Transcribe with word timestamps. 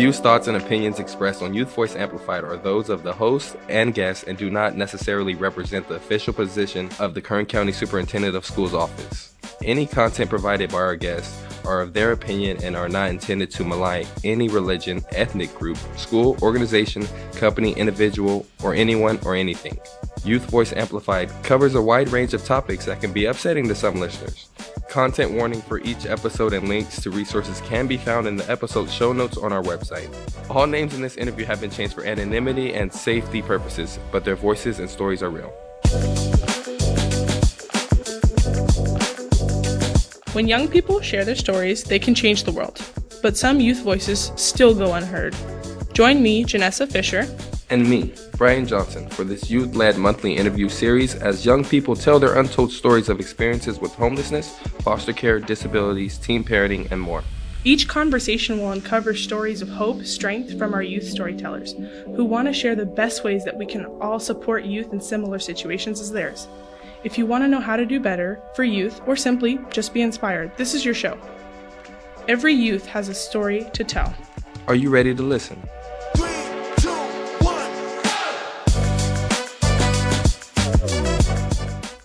views, 0.00 0.18
thoughts, 0.18 0.48
and 0.48 0.56
opinions 0.56 0.98
expressed 0.98 1.42
on 1.42 1.52
Youth 1.52 1.74
Voice 1.74 1.94
Amplified 1.94 2.42
are 2.42 2.56
those 2.56 2.88
of 2.88 3.02
the 3.02 3.12
host 3.12 3.54
and 3.68 3.92
guests 3.92 4.24
and 4.24 4.38
do 4.38 4.48
not 4.48 4.74
necessarily 4.74 5.34
represent 5.34 5.86
the 5.88 5.96
official 5.96 6.32
position 6.32 6.88
of 6.98 7.12
the 7.12 7.20
Kern 7.20 7.44
County 7.44 7.70
Superintendent 7.70 8.34
of 8.34 8.46
Schools 8.46 8.72
office. 8.72 9.34
Any 9.62 9.84
content 9.84 10.30
provided 10.30 10.70
by 10.70 10.78
our 10.78 10.96
guests 10.96 11.38
are 11.66 11.82
of 11.82 11.92
their 11.92 12.12
opinion 12.12 12.56
and 12.62 12.74
are 12.74 12.88
not 12.88 13.10
intended 13.10 13.50
to 13.50 13.64
malign 13.64 14.06
any 14.24 14.48
religion, 14.48 15.04
ethnic 15.12 15.54
group, 15.54 15.76
school, 15.96 16.38
organization, 16.40 17.06
company, 17.34 17.72
individual, 17.72 18.46
or 18.62 18.74
anyone 18.74 19.18
or 19.22 19.34
anything. 19.34 19.78
Youth 20.24 20.44
Voice 20.50 20.72
Amplified 20.72 21.30
covers 21.42 21.74
a 21.74 21.82
wide 21.82 22.08
range 22.08 22.32
of 22.32 22.42
topics 22.42 22.86
that 22.86 23.02
can 23.02 23.12
be 23.12 23.26
upsetting 23.26 23.68
to 23.68 23.74
some 23.74 24.00
listeners. 24.00 24.48
Content 24.88 25.32
warning 25.32 25.60
for 25.60 25.78
each 25.80 26.06
episode 26.06 26.54
and 26.54 26.66
links 26.66 27.00
to 27.02 27.10
resources 27.10 27.60
can 27.60 27.86
be 27.86 27.98
found 27.98 28.26
in 28.26 28.36
the 28.36 28.50
episode 28.50 28.88
show 28.88 29.12
notes 29.12 29.36
on 29.36 29.52
our 29.52 29.62
website. 29.62 30.10
All 30.48 30.66
names 30.66 30.94
in 30.94 31.02
this 31.02 31.16
interview 31.16 31.44
have 31.44 31.60
been 31.60 31.70
changed 31.70 31.94
for 31.94 32.04
anonymity 32.04 32.72
and 32.72 32.90
safety 32.90 33.42
purposes, 33.42 33.98
but 34.10 34.24
their 34.24 34.36
voices 34.36 34.80
and 34.80 34.88
stories 34.88 35.22
are 35.22 35.30
real. 35.30 35.52
When 40.32 40.46
young 40.46 40.68
people 40.68 41.00
share 41.00 41.24
their 41.24 41.34
stories, 41.34 41.82
they 41.82 41.98
can 41.98 42.14
change 42.14 42.44
the 42.44 42.52
world. 42.52 42.80
But 43.20 43.36
some 43.36 43.58
youth 43.58 43.82
voices 43.82 44.30
still 44.36 44.74
go 44.74 44.94
unheard. 44.94 45.34
Join 45.92 46.22
me, 46.22 46.44
Gennessa 46.44 46.88
Fisher, 46.88 47.26
and 47.68 47.88
me, 47.88 48.12
Brian 48.36 48.66
Johnson, 48.66 49.08
for 49.08 49.24
this 49.24 49.50
youth 49.50 49.74
led 49.74 49.96
monthly 49.96 50.36
interview 50.36 50.68
series 50.68 51.14
as 51.14 51.44
young 51.44 51.64
people 51.64 51.94
tell 51.94 52.18
their 52.18 52.38
untold 52.38 52.72
stories 52.72 53.08
of 53.08 53.20
experiences 53.20 53.80
with 53.80 53.92
homelessness, 53.94 54.58
foster 54.82 55.12
care, 55.12 55.38
disabilities, 55.38 56.18
teen 56.18 56.42
parenting, 56.44 56.90
and 56.90 57.00
more. 57.00 57.22
Each 57.62 57.86
conversation 57.86 58.58
will 58.58 58.72
uncover 58.72 59.14
stories 59.14 59.62
of 59.62 59.68
hope, 59.68 60.04
strength 60.04 60.58
from 60.58 60.74
our 60.74 60.82
youth 60.82 61.04
storytellers, 61.04 61.74
who 62.16 62.24
want 62.24 62.48
to 62.48 62.54
share 62.54 62.74
the 62.74 62.86
best 62.86 63.22
ways 63.22 63.44
that 63.44 63.56
we 63.56 63.66
can 63.66 63.84
all 64.00 64.18
support 64.18 64.64
youth 64.64 64.92
in 64.92 65.00
similar 65.00 65.38
situations 65.38 66.00
as 66.00 66.10
theirs. 66.10 66.48
If 67.02 67.16
you 67.16 67.24
want 67.24 67.44
to 67.44 67.48
know 67.48 67.60
how 67.60 67.76
to 67.76 67.86
do 67.86 67.98
better 67.98 68.42
for 68.54 68.62
youth 68.62 69.00
or 69.06 69.16
simply 69.16 69.58
just 69.70 69.94
be 69.94 70.02
inspired, 70.02 70.54
this 70.58 70.74
is 70.74 70.84
your 70.84 70.92
show. 70.92 71.18
Every 72.28 72.52
youth 72.52 72.84
has 72.84 73.08
a 73.08 73.14
story 73.14 73.70
to 73.72 73.84
tell. 73.84 74.14
Are 74.68 74.74
you 74.74 74.90
ready 74.90 75.14
to 75.14 75.22
listen? 75.22 75.58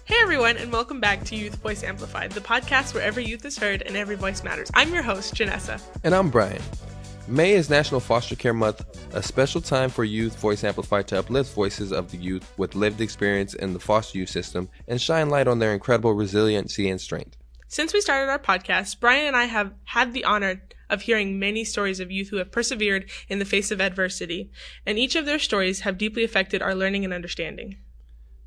Hey 0.06 0.16
everyone, 0.22 0.56
and 0.56 0.72
welcome 0.72 1.02
back 1.02 1.26
to 1.26 1.36
Youth 1.36 1.56
Voice 1.56 1.84
Amplified, 1.84 2.32
the 2.32 2.40
podcast 2.40 2.94
where 2.94 3.04
every 3.04 3.26
youth 3.26 3.44
is 3.44 3.58
heard 3.58 3.82
and 3.82 3.98
every 3.98 4.16
voice 4.16 4.46
matters. 4.46 4.72
I'm 4.76 4.94
your 4.94 5.04
host, 5.04 5.36
Gennessa. 5.36 5.82
And 6.06 6.16
I'm 6.16 6.30
Brian. 6.30 6.62
May 7.28 7.54
is 7.54 7.72
National 7.72 8.00
Foster 8.00 8.36
Care 8.36 8.54
Month, 8.54 8.86
a 9.16 9.24
special 9.24 9.60
time 9.60 9.90
for 9.90 10.04
youth 10.04 10.38
voice 10.38 10.64
amplified 10.64 11.08
to 11.08 11.18
uplift 11.18 11.56
voices 11.56 11.92
of 11.92 12.12
the 12.12 12.18
youth 12.18 12.54
with 12.58 12.76
lived 12.76 13.02
experience 13.02 13.56
in 13.56 13.74
the 13.74 13.80
foster 13.80 14.20
youth 14.20 14.30
system 14.30 14.70
and 14.88 15.02
shine 15.02 15.32
light 15.32 15.48
on 15.48 15.58
their 15.58 15.74
incredible 15.74 16.14
resiliency 16.14 16.88
and 16.88 17.02
strength. 17.02 17.36
Since 17.68 17.94
we 17.94 18.02
started 18.02 18.30
our 18.30 18.38
podcast, 18.38 19.00
Brian 19.00 19.26
and 19.26 19.36
I 19.36 19.46
have 19.46 19.74
had 19.86 20.14
the 20.14 20.24
honor 20.24 20.62
of 20.88 21.02
hearing 21.02 21.40
many 21.40 21.64
stories 21.64 22.00
of 22.00 22.12
youth 22.12 22.30
who 22.30 22.38
have 22.38 22.52
persevered 22.52 23.10
in 23.28 23.40
the 23.40 23.46
face 23.46 23.72
of 23.72 23.82
adversity, 23.82 24.52
and 24.86 25.00
each 25.00 25.16
of 25.16 25.26
their 25.26 25.40
stories 25.40 25.80
have 25.80 25.98
deeply 25.98 26.24
affected 26.24 26.62
our 26.62 26.76
learning 26.76 27.04
and 27.04 27.14
understanding. 27.14 27.78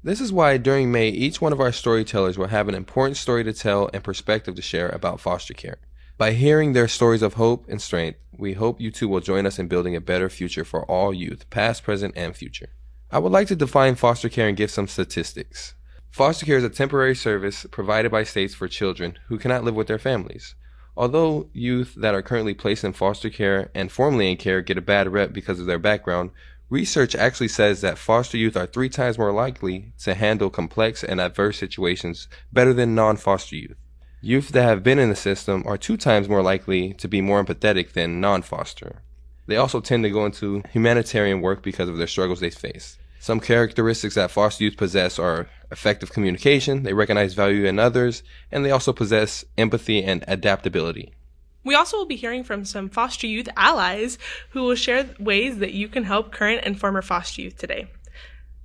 This 0.05 0.21
is 0.21 0.33
why 0.33 0.57
during 0.57 0.93
May, 0.93 1.09
each 1.09 1.41
one 1.41 1.53
of 1.53 1.61
our 1.61 1.73
storytellers 1.73 2.39
will 2.39 2.47
have 2.47 2.69
an 2.69 2.77
important 2.77 3.17
story 3.17 3.43
to 3.43 3.53
tell 3.53 3.91
and 3.93 4.05
perspective 4.05 4.55
to 4.55 4.63
share 4.63 4.89
about 4.91 5.21
foster 5.21 5.53
care. 5.53 5.79
By 6.19 6.33
hearing 6.33 6.73
their 6.73 6.89
stories 6.89 7.23
of 7.23 7.35
hope 7.35 7.69
and 7.69 7.81
strength, 7.81 8.19
we 8.37 8.55
hope 8.55 8.81
you 8.81 8.91
too 8.91 9.07
will 9.07 9.21
join 9.21 9.47
us 9.47 9.57
in 9.57 9.69
building 9.69 9.95
a 9.95 10.01
better 10.01 10.29
future 10.29 10.65
for 10.65 10.85
all 10.87 11.15
youth, 11.15 11.49
past, 11.49 11.85
present, 11.85 12.13
and 12.17 12.35
future. 12.35 12.71
I 13.09 13.21
would 13.21 13.31
like 13.31 13.47
to 13.49 13.55
define 13.55 13.95
foster 13.95 14.29
care 14.29 14.49
and 14.49 14.57
give 14.57 14.73
some 14.73 14.89
statistics. 14.89 15.75
Foster 16.11 16.45
care 16.45 16.57
is 16.57 16.65
a 16.65 16.71
temporary 16.71 17.15
service 17.15 17.67
provided 17.71 18.11
by 18.11 18.25
states 18.25 18.53
for 18.53 18.67
children 18.67 19.17
who 19.29 19.39
cannot 19.39 19.63
live 19.63 19.77
with 19.77 19.87
their 19.87 20.01
families. 20.01 20.57
Although 20.97 21.51
youth 21.53 21.95
that 21.97 22.17
are 22.17 22.23
currently 22.23 22.53
placed 22.53 22.83
in 22.83 22.95
foster 22.95 23.31
care 23.31 23.71
and 23.73 23.93
formerly 23.93 24.33
in 24.33 24.39
care 24.39 24.61
get 24.61 24.77
a 24.77 24.83
bad 24.83 25.13
rep 25.13 25.33
because 25.33 25.61
of 25.61 25.67
their 25.67 25.79
background, 25.79 26.33
research 26.69 27.15
actually 27.15 27.47
says 27.47 27.81
that 27.83 27.97
foster 27.97 28.37
youth 28.37 28.57
are 28.57 28.67
three 28.67 28.89
times 28.89 29.19
more 29.19 29.33
likely 29.33 29.93
to 29.99 30.15
handle 30.15 30.51
complex 30.51 31.05
and 31.05 31.21
adverse 31.21 31.59
situations 31.59 32.27
better 32.53 32.75
than 32.75 32.97
non 32.97 33.17
foster 33.17 33.55
youth. 33.55 33.77
Youth 34.21 34.49
that 34.49 34.65
have 34.65 34.83
been 34.83 34.99
in 34.99 35.11
the 35.11 35.17
system 35.17 35.63
are 35.65 35.79
two 35.79 35.97
times 35.97 36.29
more 36.29 36.43
likely 36.43 36.93
to 36.95 37.07
be 37.07 37.21
more 37.21 37.43
empathetic 37.43 37.93
than 37.93 38.21
non 38.21 38.43
foster. 38.43 39.03
They 39.47 39.57
also 39.57 39.81
tend 39.81 40.03
to 40.03 40.11
go 40.11 40.27
into 40.27 40.63
humanitarian 40.73 41.41
work 41.41 41.63
because 41.63 41.89
of 41.89 41.99
their 41.99 42.09
struggles 42.09 42.41
they 42.41 42.51
face. 42.51 42.99
Some 43.21 43.39
characteristics 43.39 44.17
that 44.17 44.33
foster 44.33 44.65
youth 44.65 44.77
possess 44.77 45.21
are 45.21 45.49
effective 45.71 46.13
communication, 46.13 46.83
they 46.83 46.95
recognize 46.95 47.35
value 47.35 47.65
in 47.65 47.79
others, 47.79 48.25
and 48.51 48.65
they 48.65 48.73
also 48.73 48.93
possess 48.93 49.45
empathy 49.57 50.03
and 50.03 50.25
adaptability. 50.27 51.15
We 51.63 51.77
also 51.77 51.99
will 51.99 52.07
be 52.07 52.17
hearing 52.17 52.43
from 52.43 52.65
some 52.65 52.89
foster 52.89 53.27
youth 53.29 53.49
allies 53.57 54.19
who 54.51 54.65
will 54.65 54.75
share 54.75 55.09
ways 55.21 55.59
that 55.59 55.75
you 55.75 55.87
can 55.87 56.05
help 56.05 56.33
current 56.33 56.63
and 56.65 56.79
former 56.79 57.03
foster 57.03 57.43
youth 57.43 57.57
today. 57.57 57.89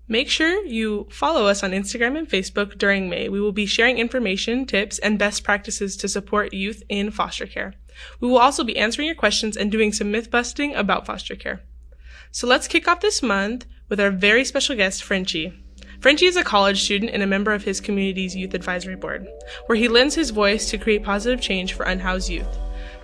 Make 0.07 0.29
sure 0.29 0.65
you 0.65 1.07
follow 1.09 1.47
us 1.47 1.63
on 1.63 1.71
Instagram 1.71 2.17
and 2.17 2.27
Facebook 2.27 2.77
during 2.77 3.09
May. 3.09 3.29
We 3.29 3.39
will 3.39 3.53
be 3.53 3.65
sharing 3.65 3.99
information, 3.99 4.65
tips, 4.65 4.99
and 4.99 5.17
best 5.17 5.45
practices 5.45 5.95
to 5.97 6.09
support 6.09 6.53
youth 6.53 6.83
in 6.89 7.09
foster 7.09 7.47
care. 7.47 7.75
We 8.19 8.27
will 8.27 8.39
also 8.39 8.65
be 8.65 8.77
answering 8.77 9.07
your 9.07 9.15
questions 9.15 9.55
and 9.55 9.71
doing 9.71 9.93
some 9.93 10.11
myth 10.11 10.29
busting 10.29 10.75
about 10.75 11.05
foster 11.05 11.37
care. 11.37 11.61
So 12.31 12.47
let's 12.47 12.67
kick 12.67 12.85
off 12.85 12.99
this 12.99 13.23
month 13.23 13.65
with 13.87 14.01
our 14.01 14.11
very 14.11 14.43
special 14.43 14.75
guest, 14.75 15.03
Frenchie. 15.03 15.53
Frenchie 16.01 16.25
is 16.25 16.35
a 16.35 16.43
college 16.43 16.83
student 16.83 17.11
and 17.13 17.23
a 17.23 17.27
member 17.27 17.53
of 17.53 17.63
his 17.63 17.79
community's 17.79 18.35
youth 18.35 18.53
advisory 18.53 18.97
board, 18.97 19.25
where 19.67 19.77
he 19.77 19.87
lends 19.87 20.15
his 20.15 20.31
voice 20.31 20.69
to 20.69 20.77
create 20.77 21.03
positive 21.03 21.39
change 21.39 21.73
for 21.73 21.83
unhoused 21.83 22.29
youth. 22.29 22.57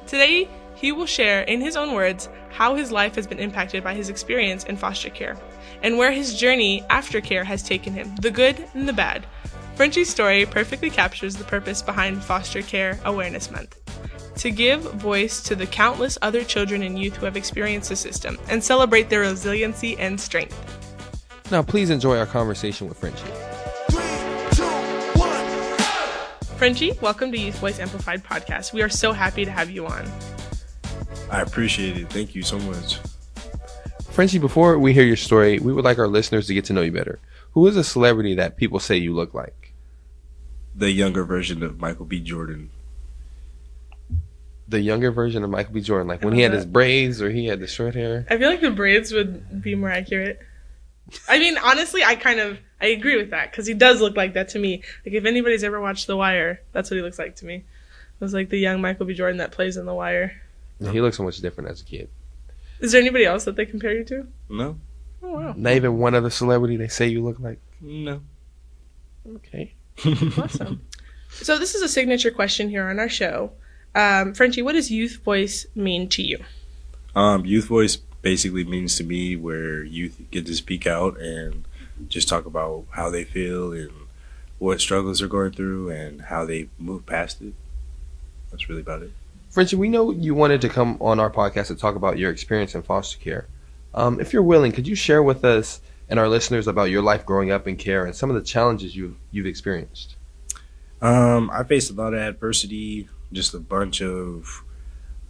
Today, 0.05 0.49
he 0.75 0.91
will 0.91 1.05
share, 1.05 1.43
in 1.43 1.61
his 1.61 1.77
own 1.77 1.93
words, 1.93 2.27
how 2.49 2.75
his 2.75 2.91
life 2.91 3.15
has 3.15 3.27
been 3.27 3.39
impacted 3.39 3.83
by 3.83 3.93
his 3.93 4.09
experience 4.09 4.65
in 4.65 4.75
foster 4.75 5.09
care 5.09 5.37
and 5.83 5.97
where 5.97 6.11
his 6.11 6.35
journey 6.35 6.83
after 6.89 7.21
care 7.21 7.43
has 7.43 7.63
taken 7.63 7.93
him, 7.93 8.15
the 8.17 8.31
good 8.31 8.67
and 8.73 8.87
the 8.87 8.93
bad. 8.93 9.25
Frenchie's 9.75 10.09
story 10.09 10.45
perfectly 10.45 10.89
captures 10.89 11.35
the 11.35 11.43
purpose 11.43 11.81
behind 11.81 12.23
Foster 12.23 12.61
Care 12.61 12.99
Awareness 13.05 13.49
Month 13.49 13.79
to 14.39 14.51
give 14.51 14.81
voice 14.93 15.41
to 15.43 15.55
the 15.55 15.65
countless 15.65 16.17
other 16.21 16.43
children 16.43 16.81
and 16.83 16.97
youth 16.97 17.17
who 17.17 17.25
have 17.25 17.35
experienced 17.35 17.89
the 17.89 17.95
system 17.95 18.37
and 18.47 18.63
celebrate 18.63 19.09
their 19.09 19.21
resiliency 19.21 19.97
and 19.97 20.19
strength. 20.19 20.57
Now, 21.51 21.61
please 21.61 21.89
enjoy 21.89 22.17
our 22.17 22.25
conversation 22.25 22.87
with 22.87 22.97
Frenchie. 22.97 23.25
Frenchie, 26.57 26.91
welcome 27.01 27.31
to 27.31 27.37
Youth 27.37 27.57
Voice 27.59 27.79
Amplified 27.79 28.23
podcast. 28.23 28.73
We 28.73 28.81
are 28.81 28.89
so 28.89 29.13
happy 29.13 29.45
to 29.45 29.51
have 29.51 29.69
you 29.69 29.87
on. 29.87 30.09
I 31.31 31.41
appreciate 31.41 31.97
it. 31.97 32.09
Thank 32.09 32.35
you 32.35 32.43
so 32.43 32.59
much. 32.59 32.99
Frenchie, 34.19 34.37
before 34.37 34.77
we 34.77 34.91
hear 34.91 35.05
your 35.05 35.15
story, 35.15 35.59
we 35.59 35.71
would 35.71 35.85
like 35.85 35.97
our 35.97 36.05
listeners 36.05 36.47
to 36.47 36.53
get 36.53 36.65
to 36.65 36.73
know 36.73 36.81
you 36.81 36.91
better. 36.91 37.19
Who 37.53 37.65
is 37.67 37.77
a 37.77 37.85
celebrity 37.85 38.35
that 38.35 38.57
people 38.57 38.77
say 38.77 38.97
you 38.97 39.13
look 39.13 39.33
like? 39.33 39.71
The 40.75 40.91
younger 40.91 41.23
version 41.23 41.63
of 41.63 41.79
Michael 41.79 42.03
B. 42.03 42.19
Jordan. 42.19 42.69
The 44.67 44.81
younger 44.81 45.09
version 45.09 45.41
of 45.45 45.49
Michael 45.49 45.75
B. 45.75 45.79
Jordan, 45.79 46.09
like 46.09 46.21
when 46.21 46.33
he 46.33 46.41
had 46.41 46.51
his 46.51 46.65
uh, 46.65 46.67
braids 46.67 47.21
or 47.21 47.31
he 47.31 47.45
had 47.45 47.61
the 47.61 47.67
short 47.67 47.95
hair. 47.95 48.27
I 48.29 48.37
feel 48.37 48.49
like 48.49 48.59
the 48.59 48.71
braids 48.71 49.13
would 49.13 49.61
be 49.61 49.73
more 49.73 49.89
accurate. 49.89 50.41
I 51.29 51.39
mean, 51.39 51.57
honestly, 51.57 52.03
I 52.03 52.15
kind 52.15 52.41
of 52.41 52.59
I 52.81 52.87
agree 52.87 53.15
with 53.15 53.29
that 53.29 53.51
because 53.51 53.67
he 53.67 53.73
does 53.73 54.01
look 54.01 54.17
like 54.17 54.33
that 54.33 54.49
to 54.49 54.59
me. 54.59 54.83
Like 55.05 55.15
if 55.15 55.23
anybody's 55.23 55.63
ever 55.63 55.79
watched 55.79 56.07
The 56.07 56.17
Wire, 56.17 56.59
that's 56.73 56.91
what 56.91 56.97
he 56.97 57.01
looks 57.01 57.19
like 57.19 57.37
to 57.37 57.45
me. 57.45 57.55
It 57.55 57.63
was 58.19 58.33
like 58.33 58.49
the 58.49 58.59
young 58.59 58.81
Michael 58.81 59.05
B. 59.05 59.13
Jordan 59.13 59.37
that 59.37 59.53
plays 59.53 59.77
in 59.77 59.85
The 59.85 59.93
Wire. 59.93 60.41
He 60.81 60.99
looks 60.99 61.15
so 61.15 61.23
much 61.23 61.37
different 61.37 61.69
as 61.69 61.79
a 61.79 61.85
kid. 61.85 62.09
Is 62.79 62.91
there 62.91 63.01
anybody 63.01 63.25
else 63.25 63.45
that 63.45 63.55
they 63.55 63.65
compare 63.65 63.93
you 63.93 64.03
to? 64.05 64.27
No. 64.49 64.77
Oh 65.21 65.31
wow. 65.31 65.53
Not 65.55 65.73
even 65.73 65.97
one 65.97 66.15
other 66.15 66.29
celebrity 66.29 66.77
they 66.77 66.87
say 66.87 67.07
you 67.07 67.23
look 67.23 67.39
like. 67.39 67.59
No. 67.81 68.21
Okay. 69.35 69.73
awesome. 70.37 70.81
So 71.29 71.57
this 71.57 71.75
is 71.75 71.81
a 71.81 71.89
signature 71.89 72.31
question 72.31 72.69
here 72.69 72.89
on 72.89 72.99
our 72.99 73.09
show. 73.09 73.51
Um, 73.95 74.33
Frenchie, 74.33 74.61
what 74.61 74.73
does 74.73 74.91
youth 74.91 75.17
voice 75.23 75.65
mean 75.75 76.09
to 76.09 76.23
you? 76.23 76.43
Um, 77.15 77.45
youth 77.45 77.65
voice 77.65 77.97
basically 78.21 78.63
means 78.63 78.95
to 78.97 79.03
me 79.03 79.35
where 79.35 79.83
youth 79.83 80.21
get 80.31 80.45
to 80.45 80.55
speak 80.55 80.85
out 80.87 81.19
and 81.19 81.65
just 82.07 82.29
talk 82.29 82.45
about 82.45 82.85
how 82.91 83.09
they 83.09 83.23
feel 83.23 83.73
and 83.73 83.91
what 84.57 84.81
struggles 84.81 85.19
they're 85.19 85.27
going 85.27 85.51
through 85.51 85.89
and 85.89 86.23
how 86.23 86.45
they 86.45 86.69
move 86.77 87.05
past 87.05 87.41
it. 87.41 87.53
That's 88.51 88.69
really 88.69 88.81
about 88.81 89.03
it. 89.03 89.11
Frenchie, 89.49 89.75
we 89.75 89.89
know 89.89 90.11
you 90.11 90.35
wanted 90.35 90.61
to 90.61 90.69
come 90.69 90.97
on 91.01 91.19
our 91.19 91.31
podcast 91.31 91.67
to 91.67 91.75
talk 91.75 91.95
about 91.95 92.19
your 92.19 92.29
experience 92.29 92.75
in 92.75 92.83
foster 92.83 93.17
care. 93.17 93.47
Um, 93.95 94.19
if 94.19 94.31
you're 94.31 94.43
willing, 94.43 94.71
could 94.71 94.87
you 94.87 94.93
share 94.93 95.23
with 95.23 95.43
us 95.43 95.81
and 96.07 96.19
our 96.19 96.29
listeners 96.29 96.67
about 96.67 96.91
your 96.91 97.01
life 97.01 97.25
growing 97.25 97.51
up 97.51 97.67
in 97.67 97.75
care 97.75 98.05
and 98.05 98.15
some 98.15 98.29
of 98.29 98.35
the 98.35 98.43
challenges 98.43 98.95
you've 98.95 99.15
you've 99.31 99.47
experienced? 99.47 100.15
Um, 101.01 101.49
I 101.51 101.63
faced 101.63 101.89
a 101.89 101.93
lot 101.93 102.13
of 102.13 102.19
adversity, 102.19 103.09
just 103.33 103.55
a 103.55 103.59
bunch 103.59 104.03
of 104.03 104.63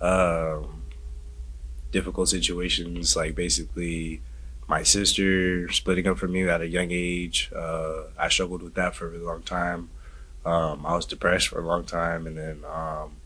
uh, 0.02 0.64
difficult 1.92 2.28
situations, 2.28 3.16
like 3.16 3.36
basically 3.36 4.22
my 4.68 4.84
sister 4.84 5.72
splitting 5.72 6.08
up 6.08 6.18
from 6.18 6.34
me 6.34 6.48
at 6.50 6.60
a 6.60 6.68
young 6.68 6.90
age. 6.92 7.52
Uh, 7.56 8.04
I 8.18 8.28
struggled 8.28 8.64
with 8.64 8.76
that 8.76 8.96
for 8.96 9.08
a 9.08 9.10
really 9.12 9.24
long 9.24 9.44
time. 9.44 9.90
Um, 10.46 10.86
I 10.86 10.96
was 10.96 11.06
depressed 11.06 11.48
for 11.48 11.62
a 11.62 11.66
long 11.66 11.86
time, 11.86 12.28
and 12.28 12.38
then 12.38 12.64
um, 12.66 13.19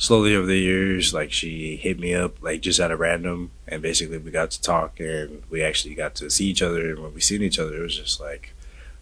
slowly 0.00 0.34
over 0.34 0.46
the 0.46 0.56
years, 0.56 1.12
like 1.12 1.30
she 1.30 1.76
hit 1.76 2.00
me 2.00 2.14
up 2.14 2.42
like 2.42 2.62
just 2.62 2.80
at 2.80 2.90
a 2.90 2.96
random, 2.96 3.50
and 3.68 3.82
basically 3.82 4.16
we 4.18 4.30
got 4.30 4.50
to 4.50 4.60
talk, 4.60 4.98
and 4.98 5.42
we 5.50 5.62
actually 5.62 5.94
got 5.94 6.14
to 6.16 6.30
see 6.30 6.46
each 6.46 6.62
other. 6.62 6.90
And 6.90 7.00
when 7.00 7.14
we 7.14 7.20
seen 7.20 7.42
each 7.42 7.58
other, 7.58 7.76
it 7.76 7.82
was 7.82 7.96
just 7.96 8.18
like, 8.18 8.54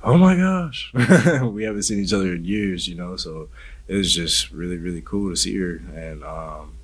oh 0.02 0.18
my 0.18 0.36
gosh, 0.36 0.92
we 1.42 1.62
haven't 1.62 1.84
seen 1.84 2.00
each 2.00 2.12
other 2.12 2.34
in 2.34 2.44
years, 2.44 2.88
you 2.88 2.96
know. 2.96 3.16
So 3.16 3.48
it 3.86 3.94
was 3.94 4.12
just 4.12 4.50
really 4.50 4.76
really 4.76 5.00
cool 5.00 5.30
to 5.30 5.36
see 5.36 5.56
her, 5.56 5.80
and 5.94 6.24
um, 6.24 6.74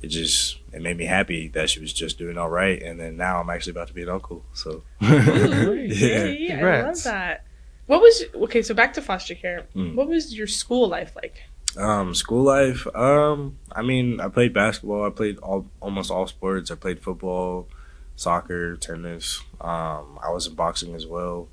it 0.00 0.08
just 0.08 0.58
it 0.72 0.80
made 0.80 0.96
me 0.96 1.04
happy 1.04 1.48
that 1.48 1.68
she 1.68 1.78
was 1.78 1.92
just 1.92 2.16
doing 2.16 2.38
all 2.38 2.50
right. 2.50 2.82
And 2.82 2.98
then 2.98 3.18
now 3.18 3.38
I'm 3.38 3.50
actually 3.50 3.72
about 3.72 3.88
to 3.88 3.94
be 3.94 4.02
an 4.02 4.08
uncle, 4.08 4.44
so 4.54 4.82
yeah. 5.00 5.12
yay, 5.12 6.52
I 6.52 6.54
love 6.54 6.58
Congrats. 6.58 7.04
that. 7.04 7.44
What 7.84 8.00
was 8.00 8.24
okay? 8.34 8.62
So 8.62 8.72
back 8.72 8.94
to 8.94 9.02
foster 9.02 9.34
care. 9.34 9.66
Mm. 9.76 9.94
What 9.94 10.08
was 10.08 10.34
your 10.34 10.46
school 10.46 10.88
life 10.88 11.14
like? 11.14 11.42
Um, 11.76 12.14
school 12.14 12.42
life. 12.42 12.86
Um, 12.94 13.58
I 13.72 13.82
mean, 13.82 14.20
I 14.20 14.28
played 14.28 14.54
basketball. 14.54 15.04
I 15.06 15.10
played 15.10 15.38
all 15.38 15.66
almost 15.80 16.10
all 16.10 16.26
sports. 16.26 16.70
I 16.70 16.74
played 16.74 17.00
football, 17.00 17.68
soccer, 18.16 18.76
tennis. 18.76 19.40
Um, 19.60 20.18
I 20.22 20.30
was 20.30 20.46
in 20.46 20.54
boxing 20.54 20.94
as 20.94 21.06
well, 21.06 21.48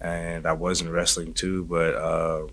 and 0.00 0.46
I 0.46 0.52
was 0.52 0.80
in 0.80 0.90
wrestling 0.90 1.34
too. 1.34 1.64
But 1.64 1.94
um, 1.94 2.50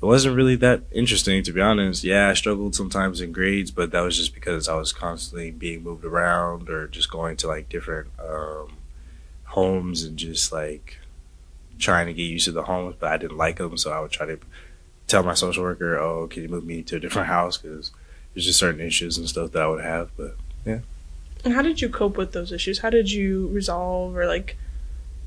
it 0.00 0.06
wasn't 0.06 0.36
really 0.36 0.56
that 0.56 0.82
interesting, 0.92 1.42
to 1.44 1.52
be 1.52 1.60
honest. 1.60 2.04
Yeah, 2.04 2.28
I 2.28 2.34
struggled 2.34 2.74
sometimes 2.74 3.20
in 3.20 3.32
grades, 3.32 3.70
but 3.70 3.90
that 3.92 4.00
was 4.00 4.16
just 4.16 4.34
because 4.34 4.68
I 4.68 4.76
was 4.76 4.92
constantly 4.92 5.50
being 5.50 5.82
moved 5.82 6.04
around 6.04 6.68
or 6.70 6.88
just 6.88 7.10
going 7.10 7.36
to 7.38 7.48
like 7.48 7.68
different 7.68 8.08
um, 8.18 8.78
homes 9.44 10.04
and 10.04 10.16
just 10.18 10.52
like 10.52 10.98
trying 11.78 12.06
to 12.06 12.14
get 12.14 12.22
used 12.22 12.46
to 12.46 12.52
the 12.52 12.64
homes. 12.64 12.96
But 12.98 13.12
I 13.12 13.16
didn't 13.18 13.36
like 13.36 13.56
them, 13.58 13.76
so 13.76 13.92
I 13.92 14.00
would 14.00 14.10
try 14.10 14.26
to 14.26 14.38
tell 15.14 15.22
my 15.22 15.34
social 15.34 15.62
worker, 15.62 15.96
"Oh, 15.96 16.26
can 16.26 16.42
you 16.42 16.48
move 16.48 16.64
me 16.64 16.82
to 16.82 16.96
a 16.96 17.00
different 17.00 17.28
house?" 17.28 17.56
Because 17.56 17.92
there's 18.34 18.46
just 18.46 18.58
certain 18.58 18.80
issues 18.80 19.16
and 19.16 19.28
stuff 19.28 19.52
that 19.52 19.62
I 19.62 19.68
would 19.68 19.84
have. 19.84 20.10
But 20.16 20.36
yeah. 20.66 20.80
And 21.44 21.54
how 21.54 21.62
did 21.62 21.80
you 21.80 21.88
cope 21.88 22.16
with 22.16 22.32
those 22.32 22.50
issues? 22.50 22.80
How 22.80 22.90
did 22.90 23.12
you 23.12 23.48
resolve 23.48 24.16
or 24.16 24.26
like 24.26 24.56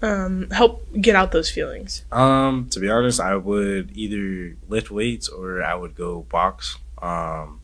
um, 0.01 0.49
help 0.49 0.85
get 0.99 1.15
out 1.15 1.31
those 1.31 1.49
feelings? 1.49 2.03
um, 2.11 2.67
to 2.71 2.79
be 2.79 2.89
honest, 2.89 3.19
I 3.19 3.35
would 3.37 3.95
either 3.95 4.55
lift 4.67 4.91
weights 4.91 5.29
or 5.29 5.63
I 5.63 5.75
would 5.75 5.95
go 5.95 6.23
box. 6.23 6.77
Um, 7.01 7.61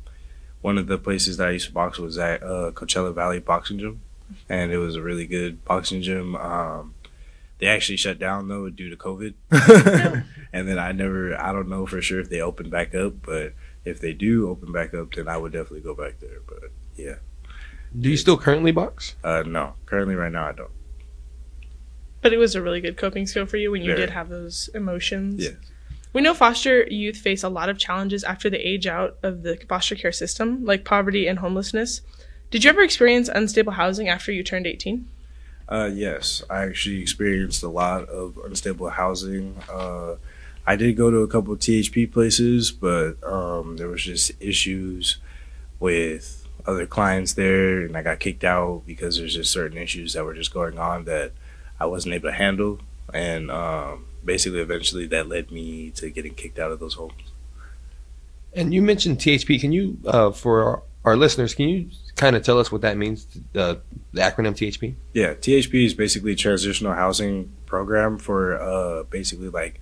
one 0.61 0.77
of 0.77 0.87
the 0.87 0.97
places 0.97 1.37
that 1.37 1.49
I 1.49 1.51
used 1.51 1.67
to 1.67 1.73
box 1.73 1.99
was 1.99 2.17
at 2.17 2.41
uh, 2.41 2.71
Coachella 2.71 3.13
Valley 3.13 3.39
Boxing 3.39 3.79
Gym, 3.79 3.99
and 4.47 4.71
it 4.71 4.77
was 4.77 4.95
a 4.95 5.01
really 5.01 5.27
good 5.27 5.65
boxing 5.65 6.01
gym. 6.01 6.37
Um, 6.37 6.93
they 7.63 7.69
actually 7.69 7.95
shut 7.95 8.19
down 8.19 8.49
though 8.49 8.69
due 8.69 8.89
to 8.89 8.97
COVID, 8.97 9.35
and 10.53 10.67
then 10.67 10.77
I 10.77 10.91
never, 10.91 11.33
I 11.39 11.53
don't 11.53 11.69
know 11.69 11.85
for 11.85 12.01
sure 12.01 12.19
if 12.19 12.29
they 12.29 12.41
open 12.41 12.69
back 12.69 12.93
up, 12.93 13.21
but 13.21 13.53
if 13.85 14.01
they 14.01 14.11
do 14.11 14.49
open 14.49 14.73
back 14.73 14.93
up, 14.93 15.13
then 15.13 15.29
I 15.29 15.37
would 15.37 15.53
definitely 15.53 15.79
go 15.79 15.95
back 15.95 16.19
there. 16.19 16.41
But 16.45 16.71
yeah. 16.97 17.15
Do 17.97 18.09
you 18.09 18.17
still 18.17 18.35
currently 18.35 18.73
box? 18.73 19.15
Uh, 19.23 19.43
no, 19.47 19.75
currently 19.85 20.13
right 20.13 20.31
now 20.31 20.45
I 20.45 20.51
don't. 20.51 20.71
But 22.21 22.33
it 22.33 22.37
was 22.37 22.53
a 22.53 22.61
really 22.61 22.81
good 22.81 22.97
coping 22.97 23.25
skill 23.27 23.45
for 23.45 23.55
you 23.55 23.71
when 23.71 23.81
you 23.81 23.91
Very. 23.91 24.01
did 24.01 24.09
have 24.09 24.27
those 24.27 24.69
emotions. 24.75 25.41
Yes. 25.41 25.53
We 26.11 26.21
know 26.21 26.33
foster 26.33 26.83
youth 26.83 27.15
face 27.15 27.43
a 27.43 27.49
lot 27.49 27.69
of 27.69 27.77
challenges 27.77 28.25
after 28.25 28.49
they 28.49 28.57
age 28.57 28.87
out 28.87 29.15
of 29.23 29.43
the 29.43 29.55
foster 29.69 29.95
care 29.95 30.11
system, 30.11 30.65
like 30.65 30.83
poverty 30.83 31.27
and 31.27 31.39
homelessness. 31.39 32.01
Did 32.51 32.65
you 32.65 32.69
ever 32.69 32.81
experience 32.81 33.29
unstable 33.29 33.71
housing 33.71 34.09
after 34.09 34.33
you 34.33 34.43
turned 34.43 34.67
18? 34.67 35.07
Uh, 35.73 35.89
yes, 35.91 36.43
I 36.51 36.65
actually 36.65 37.01
experienced 37.01 37.63
a 37.63 37.67
lot 37.67 38.07
of 38.07 38.37
unstable 38.45 38.89
housing. 38.89 39.57
Uh, 39.67 40.17
I 40.67 40.75
did 40.75 40.95
go 40.95 41.09
to 41.09 41.23
a 41.23 41.27
couple 41.27 41.55
THP 41.55 42.11
places, 42.11 42.71
but 42.71 43.15
um, 43.23 43.77
there 43.77 43.87
was 43.87 44.03
just 44.03 44.33
issues 44.39 45.17
with 45.79 46.47
other 46.67 46.85
clients 46.85 47.33
there, 47.33 47.81
and 47.81 47.97
I 47.97 48.03
got 48.03 48.19
kicked 48.19 48.43
out 48.43 48.83
because 48.85 49.17
there's 49.17 49.33
just 49.33 49.51
certain 49.51 49.79
issues 49.79 50.13
that 50.13 50.23
were 50.23 50.35
just 50.35 50.53
going 50.53 50.77
on 50.77 51.05
that 51.05 51.31
I 51.79 51.87
wasn't 51.87 52.13
able 52.13 52.29
to 52.29 52.35
handle, 52.35 52.79
and 53.11 53.49
um, 53.49 54.05
basically, 54.23 54.59
eventually, 54.59 55.07
that 55.07 55.27
led 55.27 55.49
me 55.49 55.89
to 55.95 56.11
getting 56.11 56.35
kicked 56.35 56.59
out 56.59 56.71
of 56.71 56.79
those 56.79 56.93
homes. 56.93 57.31
And 58.53 58.75
you 58.75 58.83
mentioned 58.83 59.17
THP. 59.17 59.59
Can 59.59 59.71
you, 59.71 59.97
uh, 60.05 60.29
for 60.33 60.83
our, 61.03 61.15
listeners, 61.15 61.53
can 61.53 61.69
you 61.69 61.89
kind 62.15 62.35
of 62.35 62.43
tell 62.43 62.59
us 62.59 62.71
what 62.71 62.81
that 62.81 62.97
means? 62.97 63.27
Uh, 63.55 63.75
the 64.13 64.21
acronym 64.21 64.53
THP. 64.53 64.95
Yeah, 65.13 65.33
THP 65.33 65.85
is 65.85 65.93
basically 65.93 66.35
transitional 66.35 66.93
housing 66.93 67.51
program 67.65 68.17
for 68.17 68.59
uh, 68.59 69.03
basically 69.03 69.49
like 69.49 69.79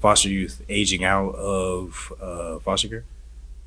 foster 0.00 0.28
youth 0.28 0.62
aging 0.68 1.04
out 1.04 1.34
of 1.34 2.12
uh, 2.20 2.58
foster 2.60 2.88
care. 2.88 3.04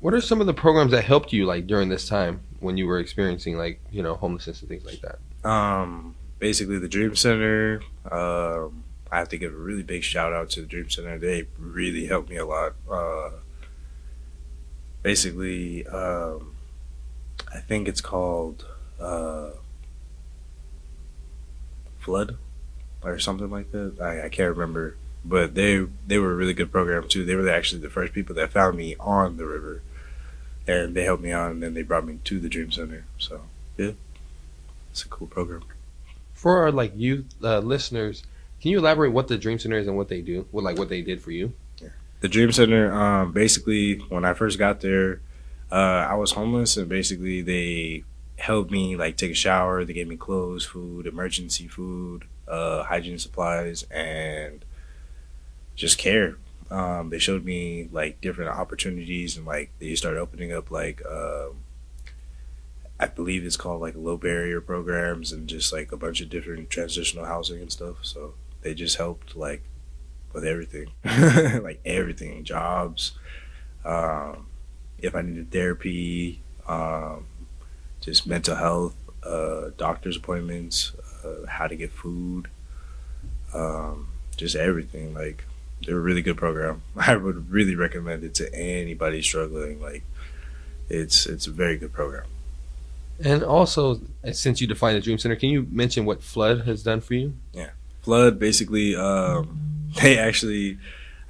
What 0.00 0.14
are 0.14 0.20
some 0.20 0.40
of 0.40 0.46
the 0.46 0.54
programs 0.54 0.92
that 0.92 1.04
helped 1.04 1.32
you 1.32 1.46
like 1.46 1.66
during 1.66 1.88
this 1.88 2.08
time 2.08 2.40
when 2.60 2.76
you 2.76 2.86
were 2.86 3.00
experiencing 3.00 3.58
like 3.58 3.80
you 3.90 4.02
know 4.02 4.14
homelessness 4.14 4.60
and 4.60 4.68
things 4.68 4.84
like 4.84 5.00
that? 5.00 5.48
Um, 5.48 6.14
basically 6.38 6.78
the 6.78 6.88
Dream 6.88 7.16
Center. 7.16 7.82
Um, 8.10 8.84
I 9.10 9.18
have 9.18 9.28
to 9.30 9.38
give 9.38 9.52
a 9.52 9.56
really 9.56 9.82
big 9.82 10.02
shout 10.02 10.32
out 10.32 10.50
to 10.50 10.60
the 10.60 10.66
Dream 10.66 10.90
Center. 10.90 11.18
They 11.18 11.46
really 11.58 12.06
helped 12.06 12.28
me 12.28 12.36
a 12.36 12.46
lot. 12.46 12.74
Uh, 12.90 13.30
basically, 15.02 15.86
um, 15.86 16.54
I 17.52 17.58
think 17.58 17.88
it's 17.88 18.00
called 18.00 18.66
uh, 19.00 19.50
Flood 21.98 22.36
or 23.02 23.18
something 23.18 23.50
like 23.50 23.72
that. 23.72 24.00
I, 24.00 24.26
I 24.26 24.28
can't 24.28 24.54
remember, 24.54 24.96
but 25.24 25.54
they 25.54 25.86
they 26.06 26.18
were 26.18 26.32
a 26.32 26.36
really 26.36 26.54
good 26.54 26.72
program 26.72 27.08
too. 27.08 27.24
They 27.24 27.34
were 27.34 27.48
actually 27.48 27.80
the 27.80 27.90
first 27.90 28.12
people 28.12 28.34
that 28.36 28.52
found 28.52 28.76
me 28.76 28.96
on 29.00 29.36
the 29.36 29.46
river, 29.46 29.82
and 30.66 30.94
they 30.94 31.04
helped 31.04 31.22
me 31.22 31.32
on, 31.32 31.52
and 31.52 31.62
then 31.62 31.74
they 31.74 31.82
brought 31.82 32.06
me 32.06 32.18
to 32.24 32.38
the 32.38 32.48
Dream 32.48 32.70
Center. 32.70 33.04
So 33.18 33.42
yeah, 33.76 33.92
it's 34.90 35.04
a 35.04 35.08
cool 35.08 35.26
program. 35.26 35.64
For 36.34 36.58
our 36.62 36.72
like 36.72 36.92
youth 36.96 37.26
uh, 37.42 37.60
listeners, 37.60 38.22
can 38.60 38.70
you 38.70 38.78
elaborate 38.78 39.12
what 39.12 39.28
the 39.28 39.38
Dream 39.38 39.58
Center 39.58 39.78
is 39.78 39.86
and 39.86 39.96
what 39.96 40.08
they 40.08 40.20
do? 40.20 40.46
What 40.50 40.64
like 40.64 40.78
what 40.78 40.88
they 40.88 41.02
did 41.02 41.20
for 41.20 41.30
you? 41.30 41.52
the 42.20 42.28
Dream 42.28 42.52
Center, 42.52 42.92
um, 42.92 43.32
basically, 43.32 43.98
when 44.08 44.24
I 44.24 44.34
first 44.34 44.58
got 44.58 44.80
there, 44.80 45.20
uh, 45.70 46.06
I 46.10 46.14
was 46.14 46.32
homeless, 46.32 46.76
and 46.76 46.88
basically 46.88 47.42
they 47.42 48.04
helped 48.38 48.70
me 48.70 48.96
like 48.96 49.16
take 49.16 49.30
a 49.32 49.34
shower. 49.34 49.84
They 49.84 49.92
gave 49.92 50.08
me 50.08 50.16
clothes, 50.16 50.64
food, 50.64 51.06
emergency 51.06 51.66
food, 51.66 52.24
uh, 52.46 52.84
hygiene 52.84 53.18
supplies, 53.18 53.84
and 53.90 54.64
just 55.74 55.98
care. 55.98 56.36
Um, 56.70 57.10
they 57.10 57.18
showed 57.18 57.44
me 57.44 57.88
like 57.92 58.20
different 58.20 58.50
opportunities, 58.50 59.36
and 59.36 59.46
like 59.46 59.70
they 59.78 59.94
started 59.94 60.20
opening 60.20 60.52
up 60.52 60.70
like 60.70 61.04
um, 61.06 61.56
I 63.00 63.06
believe 63.06 63.44
it's 63.44 63.56
called 63.56 63.80
like 63.80 63.94
low 63.96 64.16
barrier 64.16 64.60
programs, 64.60 65.32
and 65.32 65.48
just 65.48 65.72
like 65.72 65.92
a 65.92 65.96
bunch 65.96 66.20
of 66.20 66.30
different 66.30 66.70
transitional 66.70 67.26
housing 67.26 67.60
and 67.60 67.70
stuff. 67.70 67.96
So 68.02 68.34
they 68.62 68.74
just 68.74 68.96
helped 68.96 69.36
like 69.36 69.62
with 70.32 70.44
everything, 70.44 70.88
like 71.62 71.80
everything, 71.84 72.44
jobs, 72.44 73.12
um, 73.84 74.46
if 75.00 75.14
I 75.14 75.22
needed 75.22 75.50
therapy, 75.50 76.42
um, 76.66 77.26
just 78.00 78.26
mental 78.26 78.56
health, 78.56 78.94
uh, 79.24 79.70
doctor's 79.76 80.16
appointments, 80.16 80.92
uh, 81.24 81.46
how 81.46 81.66
to 81.66 81.76
get 81.76 81.90
food, 81.90 82.48
um, 83.54 84.08
just 84.36 84.56
everything. 84.56 85.14
Like 85.14 85.44
they're 85.84 85.96
a 85.96 86.00
really 86.00 86.22
good 86.22 86.36
program. 86.36 86.82
I 86.96 87.16
would 87.16 87.50
really 87.50 87.74
recommend 87.74 88.24
it 88.24 88.34
to 88.36 88.54
anybody 88.54 89.22
struggling. 89.22 89.80
Like 89.80 90.04
it's 90.88 91.26
it's 91.26 91.46
a 91.46 91.50
very 91.50 91.76
good 91.76 91.92
program. 91.92 92.26
And 93.20 93.42
also, 93.42 94.00
since 94.32 94.60
you 94.60 94.68
defined 94.68 94.96
the 94.96 95.00
Dream 95.00 95.18
Center, 95.18 95.34
can 95.34 95.48
you 95.48 95.66
mention 95.72 96.04
what 96.04 96.22
Flood 96.22 96.66
has 96.66 96.84
done 96.84 97.00
for 97.00 97.14
you? 97.14 97.34
Yeah, 97.52 97.70
Flood 98.02 98.38
basically 98.38 98.94
um, 98.94 99.82
they 100.02 100.18
actually 100.18 100.78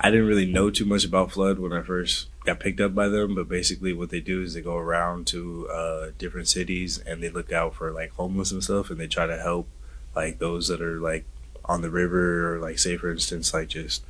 I 0.01 0.11
didn't 0.11 0.27
really 0.27 0.47
know 0.47 0.71
too 0.71 0.85
much 0.85 1.05
about 1.05 1.33
Flood 1.33 1.59
when 1.59 1.73
I 1.73 1.83
first 1.83 2.29
got 2.49 2.61
picked 2.61 2.81
up 2.81 2.95
by 2.95 3.09
them, 3.09 3.35
but 3.35 3.49
basically 3.49 3.93
what 3.93 4.09
they 4.11 4.21
do 4.21 4.43
is 4.43 4.55
they 4.55 4.63
go 4.63 4.77
around 4.77 5.27
to 5.29 5.69
uh, 5.69 6.11
different 6.17 6.49
cities 6.49 6.99
and 6.99 7.23
they 7.23 7.29
look 7.29 7.53
out 7.53 7.75
for 7.75 7.91
like 7.91 8.11
homeless 8.13 8.51
and 8.51 8.65
stuff 8.65 8.91
and 8.91 8.99
they 8.99 9.07
try 9.07 9.27
to 9.27 9.39
help 9.39 9.69
like 10.17 10.39
those 10.39 10.69
that 10.69 10.81
are 10.81 10.99
like 10.99 11.25
on 11.67 11.83
the 11.83 11.91
river 11.91 12.55
or 12.55 12.59
like 12.59 12.79
say 12.79 12.97
for 12.97 13.11
instance 13.11 13.53
like 13.53 13.69
just 13.69 14.03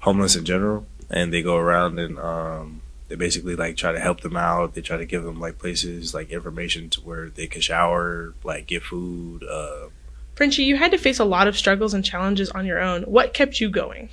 homeless 0.00 0.36
in 0.36 0.44
general 0.44 0.86
and 1.10 1.32
they 1.32 1.42
go 1.42 1.56
around 1.56 1.98
and 1.98 2.18
um, 2.20 2.80
they 3.08 3.16
basically 3.16 3.56
like 3.56 3.76
try 3.76 3.90
to 3.90 3.98
help 3.98 4.20
them 4.20 4.36
out 4.36 4.74
they 4.74 4.80
try 4.80 4.96
to 4.96 5.04
give 5.04 5.24
them 5.24 5.40
like 5.40 5.58
places 5.58 6.14
like 6.14 6.30
information 6.30 6.88
to 6.88 7.00
where 7.00 7.28
they 7.28 7.48
can 7.48 7.60
shower 7.60 8.32
like 8.44 8.68
get 8.68 8.82
food 8.82 9.42
uh, 9.42 9.88
Frenchie, 10.36 10.62
you 10.62 10.76
had 10.76 10.92
to 10.92 10.96
face 10.96 11.18
a 11.18 11.24
lot 11.26 11.48
of 11.48 11.58
struggles 11.58 11.92
and 11.92 12.02
challenges 12.02 12.48
on 12.52 12.64
your 12.64 12.80
own. 12.80 13.02
What 13.02 13.34
kept 13.34 13.60
you 13.60 13.68
going? 13.68 14.08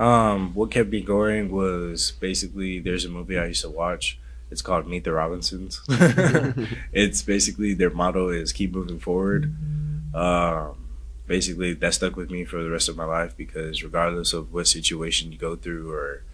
Um, 0.00 0.54
what 0.54 0.70
kept 0.70 0.88
me 0.88 1.02
going 1.02 1.50
was 1.50 2.12
basically 2.12 2.80
there's 2.80 3.04
a 3.04 3.10
movie 3.10 3.38
I 3.38 3.48
used 3.48 3.60
to 3.62 3.68
watch 3.68 4.18
It's 4.50 4.62
called 4.62 4.88
Meet 4.88 5.04
the 5.04 5.12
Robinsons. 5.12 5.82
it's 6.92 7.20
basically 7.20 7.74
their 7.74 7.90
motto 7.90 8.30
is 8.30 8.52
keep 8.52 8.72
moving 8.74 8.98
forward. 8.98 9.54
Um, 10.14 10.88
basically, 11.26 11.74
that 11.74 11.94
stuck 11.94 12.16
with 12.16 12.30
me 12.30 12.44
for 12.46 12.62
the 12.62 12.70
rest 12.70 12.88
of 12.88 12.96
my 12.96 13.04
life 13.04 13.36
because 13.36 13.84
regardless 13.84 14.32
of 14.32 14.54
what 14.54 14.66
situation 14.66 15.32
you 15.32 15.38
go 15.38 15.54
through 15.54 15.92
or 15.92 16.24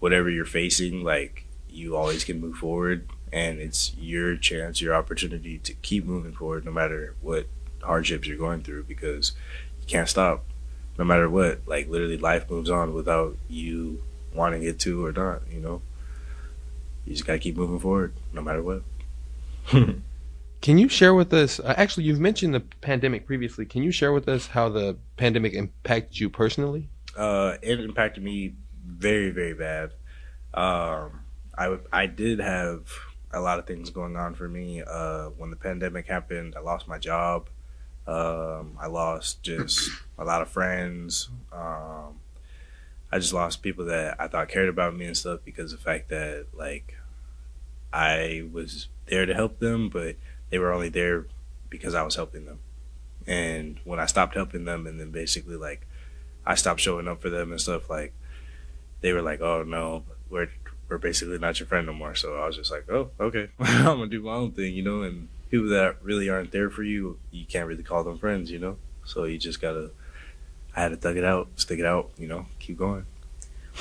whatever 0.00 0.28
you're 0.28 0.44
facing, 0.44 1.04
like 1.04 1.46
you 1.70 1.96
always 1.96 2.24
can 2.24 2.40
move 2.40 2.56
forward, 2.56 3.08
and 3.32 3.60
it's 3.60 3.94
your 3.96 4.36
chance, 4.36 4.82
your 4.82 4.94
opportunity 4.94 5.58
to 5.58 5.72
keep 5.74 6.04
moving 6.04 6.34
forward 6.34 6.64
no 6.64 6.72
matter 6.72 7.14
what 7.22 7.46
hardships 7.82 8.26
you're 8.26 8.36
going 8.36 8.62
through 8.62 8.82
because 8.82 9.32
you 9.80 9.86
can't 9.86 10.08
stop 10.08 10.44
no 10.98 11.04
matter 11.04 11.28
what. 11.28 11.60
Like 11.66 11.88
literally, 11.88 12.18
life 12.18 12.50
moves 12.50 12.70
on 12.70 12.94
without 12.94 13.36
you 13.48 14.02
wanting 14.34 14.62
it 14.62 14.78
to 14.80 15.04
or 15.04 15.12
not. 15.12 15.42
You 15.50 15.60
know, 15.60 15.82
you 17.04 17.12
just 17.12 17.26
gotta 17.26 17.38
keep 17.38 17.56
moving 17.56 17.78
forward 17.78 18.14
no 18.32 18.42
matter 18.42 18.62
what. 18.62 18.82
Can 20.62 20.78
you 20.78 20.88
share 20.88 21.12
with 21.12 21.32
us? 21.32 21.58
Uh, 21.58 21.74
actually, 21.76 22.04
you've 22.04 22.20
mentioned 22.20 22.54
the 22.54 22.60
pandemic 22.60 23.26
previously. 23.26 23.66
Can 23.66 23.82
you 23.82 23.90
share 23.90 24.12
with 24.12 24.28
us 24.28 24.46
how 24.46 24.68
the 24.68 24.96
pandemic 25.16 25.54
impacted 25.54 26.20
you 26.20 26.30
personally? 26.30 26.88
Uh, 27.16 27.56
it 27.62 27.80
impacted 27.80 28.22
me 28.22 28.54
very, 28.86 29.30
very 29.30 29.54
bad. 29.54 29.90
Um, 30.54 31.20
I 31.58 31.78
I 31.92 32.06
did 32.06 32.38
have 32.38 32.88
a 33.32 33.40
lot 33.40 33.58
of 33.58 33.66
things 33.66 33.90
going 33.90 34.16
on 34.16 34.34
for 34.34 34.48
me. 34.48 34.82
Uh, 34.82 35.30
when 35.30 35.50
the 35.50 35.56
pandemic 35.56 36.06
happened, 36.06 36.54
I 36.56 36.60
lost 36.60 36.86
my 36.86 36.98
job. 36.98 37.48
Um, 38.06 38.76
I 38.80 38.86
lost 38.88 39.42
just 39.42 39.90
a 40.18 40.24
lot 40.24 40.42
of 40.42 40.48
friends. 40.48 41.28
Um, 41.52 42.20
I 43.12 43.18
just 43.18 43.32
lost 43.32 43.62
people 43.62 43.84
that 43.86 44.16
I 44.18 44.26
thought 44.26 44.48
cared 44.48 44.68
about 44.68 44.96
me 44.96 45.06
and 45.06 45.16
stuff 45.16 45.40
because 45.44 45.72
of 45.72 45.78
the 45.78 45.84
fact 45.84 46.08
that 46.08 46.46
like 46.54 46.96
I 47.92 48.48
was 48.50 48.88
there 49.06 49.26
to 49.26 49.34
help 49.34 49.58
them, 49.58 49.88
but 49.88 50.16
they 50.50 50.58
were 50.58 50.72
only 50.72 50.88
there 50.88 51.26
because 51.68 51.94
I 51.94 52.02
was 52.02 52.16
helping 52.16 52.46
them. 52.46 52.58
And 53.26 53.78
when 53.84 54.00
I 54.00 54.06
stopped 54.06 54.34
helping 54.34 54.64
them, 54.64 54.86
and 54.86 54.98
then 54.98 55.10
basically 55.10 55.56
like 55.56 55.86
I 56.44 56.54
stopped 56.54 56.80
showing 56.80 57.06
up 57.06 57.20
for 57.20 57.30
them 57.30 57.52
and 57.52 57.60
stuff, 57.60 57.88
like 57.88 58.12
they 59.00 59.12
were 59.12 59.22
like, 59.22 59.40
"Oh 59.40 59.62
no, 59.62 60.04
we're 60.30 60.48
we're 60.88 60.98
basically 60.98 61.38
not 61.38 61.60
your 61.60 61.66
friend 61.66 61.86
no 61.86 61.92
more." 61.92 62.14
So 62.14 62.36
I 62.36 62.46
was 62.46 62.56
just 62.56 62.70
like, 62.70 62.90
"Oh, 62.90 63.10
okay, 63.20 63.50
I'm 63.60 63.84
gonna 63.84 64.06
do 64.06 64.22
my 64.22 64.32
own 64.32 64.52
thing," 64.52 64.74
you 64.74 64.82
know. 64.82 65.02
And 65.02 65.28
people 65.52 65.68
that 65.68 66.02
really 66.02 66.30
aren't 66.30 66.50
there 66.50 66.70
for 66.70 66.82
you, 66.82 67.18
you 67.30 67.44
can't 67.44 67.68
really 67.68 67.82
call 67.82 68.02
them 68.02 68.16
friends, 68.18 68.50
you 68.50 68.58
know. 68.58 68.78
So 69.04 69.24
you 69.24 69.36
just 69.38 69.60
gotta. 69.60 69.90
I 70.74 70.80
had 70.80 70.88
to 70.88 70.96
thug 70.96 71.18
it 71.18 71.24
out, 71.24 71.48
stick 71.56 71.78
it 71.78 71.84
out, 71.84 72.10
you 72.16 72.26
know, 72.26 72.46
keep 72.58 72.78
going. 72.78 73.04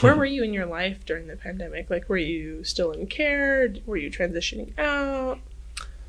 Where 0.01 0.15
were 0.15 0.25
you 0.25 0.43
in 0.43 0.53
your 0.53 0.65
life 0.65 1.05
during 1.05 1.27
the 1.27 1.37
pandemic? 1.37 1.89
Like, 1.89 2.09
were 2.09 2.17
you 2.17 2.65
still 2.65 2.91
in 2.91 3.07
care? 3.07 3.73
Were 3.85 3.95
you 3.95 4.11
transitioning 4.11 4.77
out? 4.77 5.39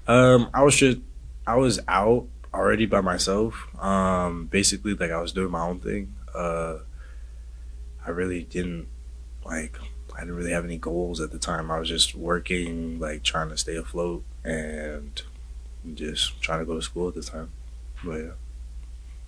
Um, 0.08 0.50
I 0.52 0.64
was 0.64 0.76
just, 0.76 0.98
I 1.46 1.56
was 1.56 1.78
out 1.86 2.26
already 2.52 2.86
by 2.86 3.00
myself. 3.00 3.68
Um, 3.80 4.46
basically, 4.46 4.94
like 4.94 5.12
I 5.12 5.20
was 5.20 5.32
doing 5.32 5.52
my 5.52 5.60
own 5.60 5.78
thing. 5.78 6.14
Uh, 6.34 6.78
I 8.04 8.10
really 8.10 8.42
didn't 8.42 8.88
like. 9.44 9.78
I 10.16 10.20
didn't 10.20 10.34
really 10.34 10.52
have 10.52 10.64
any 10.64 10.78
goals 10.78 11.20
at 11.20 11.30
the 11.30 11.38
time. 11.38 11.70
I 11.70 11.78
was 11.78 11.88
just 11.88 12.16
working, 12.16 12.98
like 12.98 13.22
trying 13.22 13.50
to 13.50 13.56
stay 13.56 13.76
afloat, 13.76 14.24
and 14.44 15.22
just 15.94 16.40
trying 16.40 16.60
to 16.60 16.64
go 16.64 16.74
to 16.74 16.82
school 16.82 17.08
at 17.08 17.14
the 17.14 17.22
time. 17.22 17.50
But 18.04 18.16
yeah. 18.18 18.30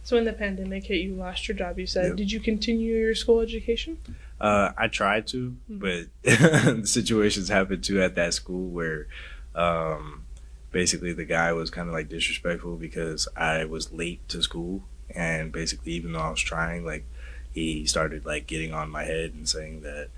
So 0.02 0.16
when 0.16 0.24
the 0.26 0.32
pandemic 0.34 0.84
hit, 0.84 1.00
you 1.00 1.14
lost 1.14 1.48
your 1.48 1.56
job. 1.56 1.78
You 1.78 1.86
said, 1.86 2.08
Yep. 2.08 2.16
did 2.16 2.32
you 2.32 2.40
continue 2.40 2.94
your 2.96 3.14
school 3.14 3.40
education? 3.40 3.96
Uh, 4.40 4.72
I 4.76 4.88
tried 4.88 5.26
to, 5.28 5.56
Mhm. 5.70 6.08
but 6.24 6.86
situations 6.88 7.48
happened 7.48 7.84
too 7.84 8.02
at 8.02 8.14
that 8.16 8.34
school 8.34 8.68
where, 8.68 9.06
um, 9.54 10.24
basically 10.72 11.12
the 11.12 11.24
guy 11.24 11.52
was 11.52 11.70
kind 11.70 11.88
of 11.88 11.94
like 11.94 12.08
disrespectful 12.08 12.76
because 12.76 13.28
I 13.36 13.64
was 13.64 13.92
late 13.92 14.28
to 14.28 14.42
school, 14.42 14.82
and 15.14 15.50
basically 15.52 15.92
even 15.92 16.12
though 16.12 16.18
I 16.20 16.30
was 16.30 16.40
trying, 16.40 16.84
like 16.84 17.04
he 17.52 17.86
started 17.86 18.26
like 18.26 18.46
getting 18.46 18.74
on 18.74 18.90
my 18.90 19.04
head 19.04 19.32
and 19.32 19.48
saying 19.48 19.82
that 19.82 20.08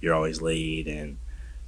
you're 0.00 0.14
always 0.14 0.40
late 0.40 0.86
and 0.86 1.18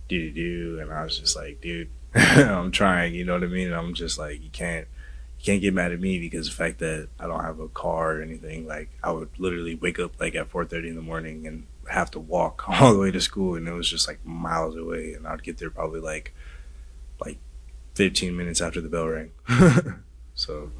do 0.09 0.31
do 0.31 0.33
do, 0.33 0.81
and 0.81 0.91
I 0.93 1.03
was 1.05 1.19
just 1.19 1.37
like, 1.37 1.61
dude, 1.61 1.89
I'm 2.15 2.71
trying, 2.71 3.15
you 3.15 3.25
know 3.25 3.35
what 3.35 3.43
I 3.45 3.47
mean? 3.47 3.67
And 3.69 3.77
I'm 3.77 3.95
just 3.95 4.19
like, 4.19 4.43
you 4.43 4.51
can't. 4.51 4.87
You 5.41 5.45
can't 5.45 5.61
get 5.63 5.73
mad 5.73 5.93
at 5.93 6.01
me 6.01 6.19
because 6.19 6.49
the 6.49 6.53
fact 6.55 6.81
that 6.81 7.07
I 7.21 7.29
don't 7.29 7.45
have 7.45 7.61
a 7.61 7.69
car 7.69 8.17
or 8.17 8.23
anything. 8.23 8.67
Like 8.67 8.89
I 9.05 9.13
would 9.13 9.29
literally 9.39 9.77
wake 9.77 10.01
up 10.01 10.19
like 10.19 10.35
at 10.35 10.49
four 10.49 10.65
thirty 10.65 10.89
in 10.89 10.97
the 10.97 11.01
morning 11.03 11.47
and 11.47 11.65
have 11.89 12.11
to 12.13 12.19
walk 12.19 12.65
all 12.81 12.93
the 12.93 12.99
way 12.99 13.13
to 13.13 13.21
school, 13.21 13.55
and 13.55 13.69
it 13.69 13.73
was 13.73 13.89
just 13.89 14.09
like 14.09 14.19
miles 14.27 14.75
away, 14.77 15.13
and 15.13 15.29
I'd 15.29 15.45
get 15.45 15.59
there 15.59 15.71
probably 15.71 16.01
like 16.01 16.35
like 17.25 17.39
fifteen 17.95 18.37
minutes 18.37 18.61
after 18.61 18.81
the 18.81 18.89
bell 18.89 19.07
rang. 19.07 19.31
so 20.35 20.73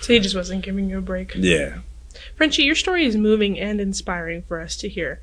So 0.00 0.12
he 0.14 0.18
just 0.18 0.34
wasn't 0.34 0.64
giving 0.64 0.88
you 0.88 0.96
a 0.96 1.02
break. 1.02 1.32
yeah, 1.34 1.80
Frenchie, 2.36 2.62
your 2.62 2.74
story 2.74 3.04
is 3.04 3.16
moving 3.16 3.60
and 3.60 3.82
inspiring 3.82 4.44
for 4.48 4.60
us 4.62 4.76
to 4.78 4.88
hear. 4.88 5.20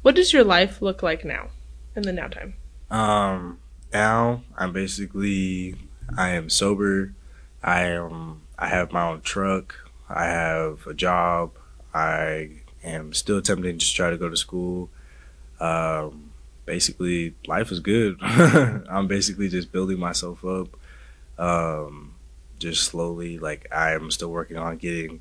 What 0.00 0.14
does 0.14 0.32
your 0.32 0.44
life 0.44 0.80
look 0.80 1.02
like 1.02 1.26
now, 1.26 1.48
in 1.94 2.04
the 2.04 2.12
now 2.12 2.28
time? 2.28 2.54
um, 2.90 3.58
now 3.94 4.42
I'm 4.58 4.72
basically 4.72 5.76
I 6.18 6.30
am 6.30 6.50
sober. 6.50 7.14
I 7.62 7.84
am 7.84 8.42
I 8.58 8.66
have 8.68 8.92
my 8.92 9.08
own 9.08 9.22
truck. 9.22 9.74
I 10.08 10.24
have 10.26 10.86
a 10.86 10.92
job. 10.92 11.52
I 11.94 12.50
am 12.82 13.14
still 13.14 13.38
attempting 13.38 13.78
to 13.78 13.94
try 13.94 14.10
to 14.10 14.18
go 14.18 14.28
to 14.28 14.36
school. 14.36 14.90
Um, 15.60 16.32
basically, 16.66 17.34
life 17.46 17.70
is 17.72 17.80
good. 17.80 18.18
I'm 18.20 19.06
basically 19.06 19.48
just 19.48 19.72
building 19.72 19.98
myself 19.98 20.44
up. 20.44 20.76
Um, 21.38 22.14
just 22.58 22.84
slowly, 22.84 23.38
like 23.38 23.66
I 23.72 23.92
am 23.92 24.10
still 24.10 24.30
working 24.30 24.56
on 24.56 24.76
getting 24.76 25.20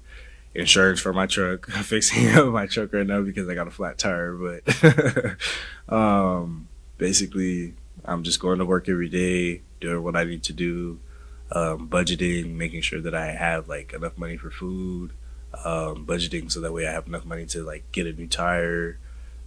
insurance 0.56 1.00
for 1.00 1.13
my 1.13 1.27
truck, 1.27 1.70
fixing 1.84 2.30
up 2.30 2.48
my 2.48 2.65
truck 2.65 2.92
right 2.92 3.08
now 3.08 3.22
because 3.22 3.48
I 3.48 3.56
got 3.56 3.68
a 3.68 3.72
flat 3.72 3.98
tire. 3.98 4.34
But 4.34 5.38
um, 5.89 6.68
basically, 6.98 7.74
I'm 8.05 8.24
just 8.24 8.39
going 8.39 8.60
to 8.60 8.65
work 8.65 8.89
every 8.89 9.10
day, 9.10 9.62
doing 9.81 10.03
what 10.03 10.15
I 10.15 10.24
need 10.24 10.43
to 10.43 10.53
do, 10.53 11.00
um, 11.51 11.88
budgeting, 11.88 12.55
making 12.55 12.81
sure 12.81 13.01
that 13.01 13.13
I 13.15 13.27
have 13.31 13.67
like 13.67 13.93
enough 13.93 14.17
money 14.17 14.38
for 14.38 14.50
food, 14.50 15.12
um, 15.63 16.05
budgeting 16.05 16.51
so 16.51 16.60
that 16.62 16.74
way 16.74 16.88
I 16.88 16.91
have 16.91 17.07
enough 17.07 17.25
money 17.25 17.45
to 17.48 17.63
like 17.63 17.83
get 17.91 18.07
a 18.07 18.13
new 18.13 18.27
tire, 18.27 18.98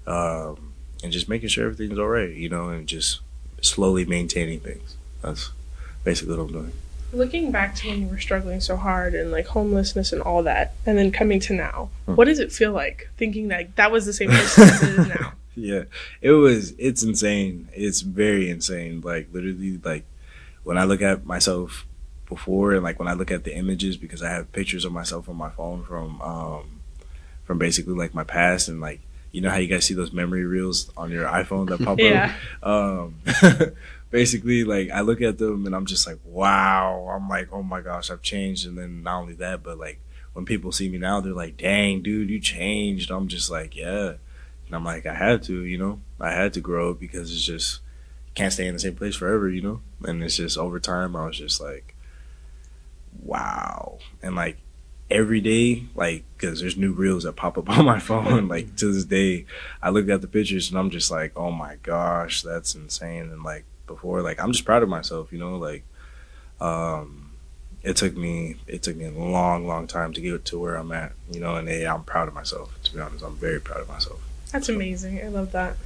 um, 0.07 0.73
and 1.03 1.13
just 1.13 1.29
making 1.29 1.49
sure 1.49 1.65
everything's 1.67 1.99
all 1.99 2.09
right, 2.09 2.31
you 2.31 2.49
know, 2.49 2.69
and 2.69 2.87
just 2.87 3.21
slowly 3.61 4.05
maintaining 4.05 4.61
things. 4.61 4.97
That's 5.23 5.51
basically 6.05 6.37
what 6.37 6.45
I'm 6.45 6.53
doing. 6.53 6.73
Looking 7.13 7.51
back 7.53 7.75
to 7.77 7.89
when 7.89 8.01
you 8.03 8.09
were 8.09 8.19
struggling 8.19 8.61
so 8.61 8.77
hard 8.77 9.15
and 9.15 9.31
like 9.31 9.47
homelessness 9.47 10.13
and 10.13 10.21
all 10.23 10.43
that, 10.45 10.75
and 10.85 10.97
then 10.99 11.11
coming 11.13 11.41
to 11.41 11.53
now, 11.55 11.91
Hmm. 12.07 12.15
what 12.15 12.27
does 12.27 12.39
it 12.39 12.53
feel 12.53 12.73
like 12.73 13.11
thinking 13.17 13.49
that 13.49 13.77
that 13.77 13.91
was 13.93 14.07
the 14.07 14.13
same 14.13 14.31
person 14.31 14.65
as 14.65 14.83
it 14.83 14.89
is 15.01 15.09
now? 15.09 15.33
yeah. 15.57 15.85
It 16.21 16.31
was 16.33 16.73
it's 16.79 17.03
insane. 17.03 17.69
It's 17.73 18.03
very 18.03 18.49
insane. 18.51 19.01
Like 19.01 19.29
literally 19.33 19.81
like 19.83 20.05
when 20.63 20.79
i 20.79 20.85
look 20.85 21.01
at 21.01 21.25
myself 21.25 21.87
before 22.29 22.73
and 22.73 22.83
like 22.83 22.99
when 22.99 23.07
i 23.07 23.13
look 23.13 23.31
at 23.31 23.45
the 23.45 23.55
images 23.57 23.97
because 23.97 24.21
i 24.21 24.29
have 24.29 24.51
pictures 24.53 24.85
of 24.85 24.91
myself 24.93 25.29
on 25.29 25.37
my 25.37 25.49
phone 25.51 25.85
from 25.85 26.21
um 26.23 26.81
from 27.45 27.57
basically 27.57 27.95
like 27.95 28.13
my 28.15 28.25
past 28.25 28.67
and 28.69 28.81
like 28.81 29.01
you 29.31 29.41
know 29.41 29.49
how 29.49 29.59
you 29.59 29.69
guys 29.69 29.85
see 29.85 29.95
those 29.95 30.13
memory 30.13 30.45
reels 30.45 30.91
on 30.97 31.13
your 31.13 31.27
iphone 31.27 31.69
that 31.69 31.81
pop 31.85 32.01
Yeah. 32.01 32.35
up 32.65 32.69
um 32.69 33.15
basically 34.11 34.65
like 34.65 34.91
i 34.91 35.03
look 35.03 35.21
at 35.23 35.39
them 35.39 35.67
and 35.67 35.75
i'm 35.77 35.87
just 35.87 36.07
like 36.07 36.19
wow. 36.25 37.09
I'm 37.15 37.29
like 37.29 37.49
oh 37.53 37.63
my 37.63 37.81
gosh 37.81 38.11
i've 38.11 38.23
changed. 38.23 38.67
And 38.67 38.77
then 38.77 39.03
not 39.05 39.21
only 39.21 39.35
that 39.35 39.63
but 39.63 39.79
like 39.79 40.01
when 40.33 40.45
people 40.45 40.73
see 40.73 40.89
me 40.89 40.99
now 40.99 41.21
they're 41.21 41.33
like 41.33 41.57
dang 41.57 42.03
dude 42.03 42.29
you 42.31 42.41
changed. 42.41 43.11
I'm 43.13 43.29
just 43.29 43.51
like 43.51 43.77
yeah 43.77 44.15
and 44.67 44.75
I'm 44.75 44.85
like, 44.85 45.07
I 45.07 45.15
had 45.15 45.43
to, 45.45 45.65
you 45.65 45.79
know, 45.79 46.01
I 46.21 46.33
had 46.33 46.53
to 46.55 46.61
grow 46.61 46.91
up 46.91 47.01
because 47.01 47.33
it's 47.33 47.45
just 47.45 47.81
can't 48.35 48.53
stay 48.53 48.67
in 48.67 48.75
the 48.75 48.81
same 48.81 48.97
place 48.97 49.17
forever, 49.17 49.49
you 49.49 49.63
know. 49.63 49.81
And 50.03 50.23
it's 50.23 50.37
just 50.37 50.59
over 50.59 50.81
time, 50.81 51.17
I 51.17 51.27
was 51.27 51.39
just 51.39 51.61
like, 51.61 51.95
wow, 53.23 53.99
and 54.23 54.35
like 54.35 54.59
every 55.11 55.41
day, 55.41 55.85
like 55.95 56.25
because 56.37 56.61
there's 56.61 56.77
new 56.77 56.93
reels 56.93 57.25
that 57.25 57.37
pop 57.37 57.57
up 57.59 57.69
on 57.79 57.85
my 57.85 57.99
phone, 57.99 58.49
like 58.49 58.77
to 58.77 58.93
this 58.93 59.05
day, 59.05 59.47
I 59.83 59.91
look 59.91 60.09
at 60.09 60.21
the 60.21 60.29
pictures 60.29 60.71
and 60.71 60.79
I'm 60.79 60.91
just 60.91 61.11
like, 61.11 61.33
oh 61.37 61.51
my 61.51 61.77
gosh, 61.83 62.43
that's 62.43 62.75
insane. 62.75 63.31
And 63.31 63.43
like 63.43 63.65
before, 63.87 64.23
like 64.23 64.41
I'm 64.41 64.53
just 64.53 64.65
proud 64.65 64.83
of 64.83 64.89
myself, 64.89 65.33
you 65.33 65.39
know, 65.39 65.57
like 65.57 65.85
um 66.61 67.31
it 67.83 67.97
took 67.97 68.17
me 68.17 68.57
it 68.67 68.83
took 68.83 68.97
me 68.97 69.05
a 69.05 69.11
long 69.11 69.67
long 69.67 69.87
time 69.87 70.13
to 70.13 70.23
get 70.23 70.43
to 70.47 70.59
where 70.59 70.75
i'm 70.77 70.91
at 70.91 71.13
you 71.31 71.39
know? 71.39 71.57
And 71.57 71.69
hey, 71.69 71.87
i'm 71.87 72.03
proud 72.03 72.29
of 72.29 72.35
myself 72.35 72.77
to 72.85 72.95
be 72.95 73.01
honest. 73.01 73.23
I'm 73.23 73.37
very 73.37 73.61
proud 73.61 73.81
of 73.81 73.89
myself 73.89 74.26
That's 74.53 74.69
amazing. 74.69 75.21
I 75.25 75.29
love 75.29 75.53
that. 75.53 75.77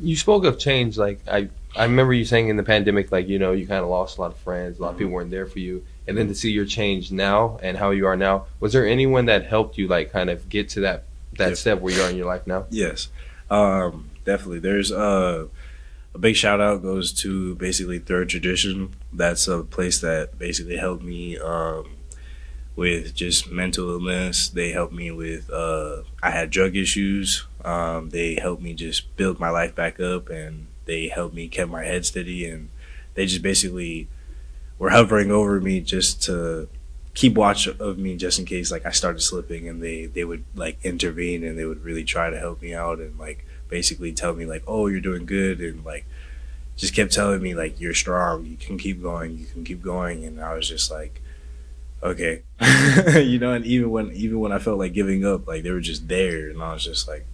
You 0.00 0.16
spoke 0.16 0.44
of 0.44 0.58
change. 0.58 0.96
Like 0.96 1.20
I, 1.28 1.48
I 1.74 1.84
remember 1.84 2.12
you 2.14 2.24
saying 2.24 2.48
in 2.48 2.56
the 2.56 2.62
pandemic, 2.62 3.10
like 3.10 3.28
you 3.28 3.38
know, 3.38 3.52
you 3.52 3.66
kind 3.66 3.82
of 3.82 3.88
lost 3.90 4.18
a 4.18 4.20
lot 4.20 4.32
of 4.32 4.38
friends. 4.38 4.78
A 4.78 4.82
lot 4.82 4.92
of 4.92 4.98
people 4.98 5.12
weren't 5.12 5.30
there 5.30 5.46
for 5.46 5.58
you, 5.58 5.84
and 6.06 6.16
then 6.16 6.28
to 6.28 6.34
see 6.34 6.50
your 6.52 6.64
change 6.66 7.10
now 7.10 7.58
and 7.62 7.76
how 7.76 7.90
you 7.90 8.06
are 8.06 8.16
now. 8.16 8.46
Was 8.60 8.72
there 8.72 8.86
anyone 8.86 9.26
that 9.26 9.46
helped 9.46 9.78
you, 9.78 9.88
like, 9.88 10.12
kind 10.12 10.30
of 10.30 10.48
get 10.48 10.68
to 10.70 10.80
that 10.80 11.04
that 11.38 11.48
Yeah. 11.48 11.54
step 11.54 11.80
where 11.80 11.92
you 11.92 12.00
are 12.02 12.10
in 12.10 12.16
your 12.16 12.26
life 12.26 12.46
now? 12.46 12.66
Yes, 12.70 13.08
um, 13.50 14.10
definitely. 14.24 14.60
There's 14.60 14.92
uh, 14.92 15.46
a 16.14 16.18
big 16.18 16.36
shout 16.36 16.60
out 16.60 16.82
goes 16.82 17.10
to 17.14 17.54
basically 17.56 17.98
Third 17.98 18.28
Tradition. 18.28 18.90
That's 19.12 19.48
a 19.48 19.62
place 19.64 19.98
that 20.00 20.38
basically 20.38 20.76
helped 20.76 21.02
me 21.02 21.38
um, 21.38 21.86
with 22.76 23.14
just 23.14 23.50
mental 23.50 23.90
illness. 23.90 24.48
They 24.48 24.70
helped 24.72 24.94
me 24.94 25.10
with 25.10 25.50
uh, 25.50 26.02
I 26.22 26.30
had 26.30 26.50
drug 26.50 26.76
issues. 26.76 27.46
Um, 27.64 28.10
they 28.10 28.34
helped 28.36 28.62
me 28.62 28.74
just 28.74 29.14
build 29.16 29.38
my 29.40 29.50
life 29.50 29.74
back 29.74 30.00
up, 30.00 30.28
and 30.28 30.66
they 30.86 31.08
helped 31.08 31.34
me 31.34 31.48
keep 31.48 31.68
my 31.68 31.84
head 31.84 32.06
steady. 32.06 32.46
And 32.46 32.70
they 33.14 33.26
just 33.26 33.42
basically 33.42 34.08
were 34.78 34.90
hovering 34.90 35.30
over 35.30 35.60
me 35.60 35.80
just 35.80 36.22
to 36.24 36.68
keep 37.14 37.34
watch 37.34 37.66
of 37.68 37.98
me 37.98 38.16
just 38.16 38.38
in 38.38 38.44
case 38.44 38.72
like 38.72 38.86
I 38.86 38.90
started 38.90 39.20
slipping 39.20 39.68
and 39.68 39.82
they 39.82 40.06
they 40.06 40.24
would 40.24 40.44
like 40.54 40.78
intervene 40.82 41.44
and 41.44 41.58
they 41.58 41.64
would 41.64 41.84
really 41.84 42.04
try 42.04 42.30
to 42.30 42.38
help 42.38 42.62
me 42.62 42.74
out 42.74 42.98
and 42.98 43.18
like 43.18 43.46
basically 43.68 44.12
tell 44.12 44.34
me 44.34 44.46
like 44.46 44.62
oh 44.66 44.86
you're 44.86 45.00
doing 45.00 45.26
good 45.26 45.60
and 45.60 45.84
like 45.84 46.06
just 46.76 46.94
kept 46.94 47.12
telling 47.12 47.42
me 47.42 47.54
like 47.54 47.80
you're 47.80 47.94
strong 47.94 48.46
you 48.46 48.56
can 48.56 48.78
keep 48.78 49.02
going 49.02 49.38
you 49.38 49.46
can 49.46 49.62
keep 49.62 49.82
going 49.82 50.24
and 50.24 50.40
I 50.40 50.54
was 50.54 50.68
just 50.68 50.90
like 50.90 51.21
okay 52.02 52.42
you 53.22 53.38
know 53.38 53.52
and 53.52 53.64
even 53.64 53.90
when 53.90 54.10
even 54.12 54.40
when 54.40 54.52
I 54.52 54.58
felt 54.58 54.78
like 54.78 54.92
giving 54.92 55.24
up 55.24 55.46
like 55.46 55.62
they 55.62 55.70
were 55.70 55.80
just 55.80 56.08
there 56.08 56.48
and 56.50 56.62
I 56.62 56.72
was 56.74 56.84
just 56.84 57.06
like 57.08 57.26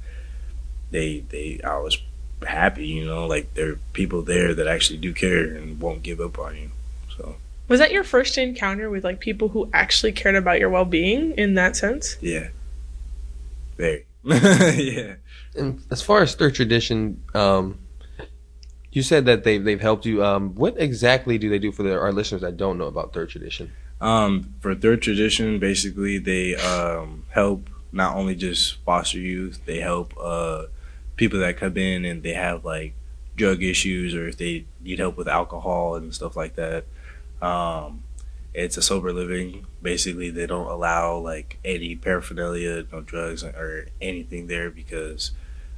they 0.90 1.20
they 1.28 1.60
I 1.64 1.78
was 1.78 1.98
happy 2.46 2.86
you 2.86 3.04
know 3.04 3.26
like 3.26 3.54
there 3.54 3.72
are 3.72 3.78
people 3.92 4.22
there 4.22 4.54
that 4.54 4.66
actually 4.68 4.98
do 4.98 5.12
care 5.12 5.44
and 5.44 5.80
won't 5.80 6.02
give 6.02 6.20
up 6.20 6.38
on 6.38 6.56
you 6.56 6.70
so 7.16 7.36
Was 7.66 7.80
that 7.80 7.90
your 7.92 8.04
first 8.04 8.38
encounter 8.38 8.88
with 8.90 9.02
like 9.04 9.18
people 9.20 9.48
who 9.48 9.68
actually 9.72 10.12
cared 10.12 10.36
about 10.36 10.60
your 10.60 10.70
well 10.70 10.84
being 10.84 11.32
in 11.32 11.54
that 11.54 11.76
sense? 11.76 12.16
yeah 12.20 12.48
very 13.76 14.06
yeah 14.24 15.14
And 15.56 15.80
as 15.90 16.02
far 16.02 16.20
as 16.22 16.34
third 16.34 16.54
tradition, 16.54 17.22
um, 17.34 17.78
you 18.92 19.02
said 19.02 19.24
that 19.26 19.42
they've 19.44 19.62
they've 19.62 19.80
helped 19.80 20.04
you. 20.06 20.22
Um, 20.24 20.54
what 20.54 20.74
exactly 20.78 21.38
do 21.38 21.48
they 21.48 21.58
do 21.58 21.72
for 21.72 21.82
the, 21.82 21.98
our 21.98 22.12
listeners 22.12 22.42
that 22.42 22.56
don't 22.56 22.78
know 22.78 22.86
about 22.86 23.12
third 23.12 23.30
tradition? 23.30 23.72
Um, 24.00 24.54
for 24.60 24.74
third 24.74 25.02
tradition, 25.02 25.58
basically 25.58 26.18
they 26.18 26.54
um, 26.54 27.24
help 27.30 27.68
not 27.92 28.16
only 28.16 28.34
just 28.34 28.76
foster 28.84 29.18
youth, 29.18 29.60
they 29.66 29.80
help 29.80 30.14
uh, 30.20 30.64
people 31.16 31.40
that 31.40 31.56
come 31.56 31.76
in 31.76 32.04
and 32.04 32.22
they 32.22 32.34
have 32.34 32.64
like 32.64 32.94
drug 33.36 33.62
issues 33.62 34.14
or 34.14 34.28
if 34.28 34.36
they 34.36 34.64
need 34.80 34.98
help 34.98 35.16
with 35.16 35.28
alcohol 35.28 35.96
and 35.96 36.14
stuff 36.14 36.36
like 36.36 36.54
that. 36.56 36.84
Um, 37.40 38.02
it's 38.54 38.76
a 38.76 38.82
sober 38.82 39.12
living. 39.12 39.66
Basically, 39.82 40.30
they 40.30 40.46
don't 40.46 40.66
allow 40.66 41.16
like 41.18 41.58
any 41.64 41.94
paraphernalia, 41.96 42.84
no 42.92 43.00
drugs 43.00 43.44
or 43.44 43.86
anything 44.00 44.46
there 44.48 44.70
because 44.70 45.32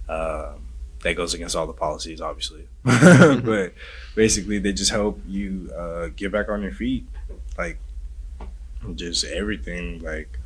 um, 0.09 0.69
that 1.03 1.15
goes 1.15 1.35
against 1.35 1.57
all 1.57 1.67
the 1.67 1.73
policies, 1.73 2.21
obviously. 2.21 2.67
but 2.85 3.73
basically, 4.15 4.59
they 4.59 4.73
just 4.73 4.91
help 4.91 5.21
you 5.27 5.71
uh, 5.77 6.09
get 6.17 6.33
back 6.33 6.49
on 6.49 6.63
your 6.63 6.73
feet, 6.73 7.07
like 7.59 7.79
just 8.95 9.25
everything. 9.25 10.01
Like, 10.01 10.39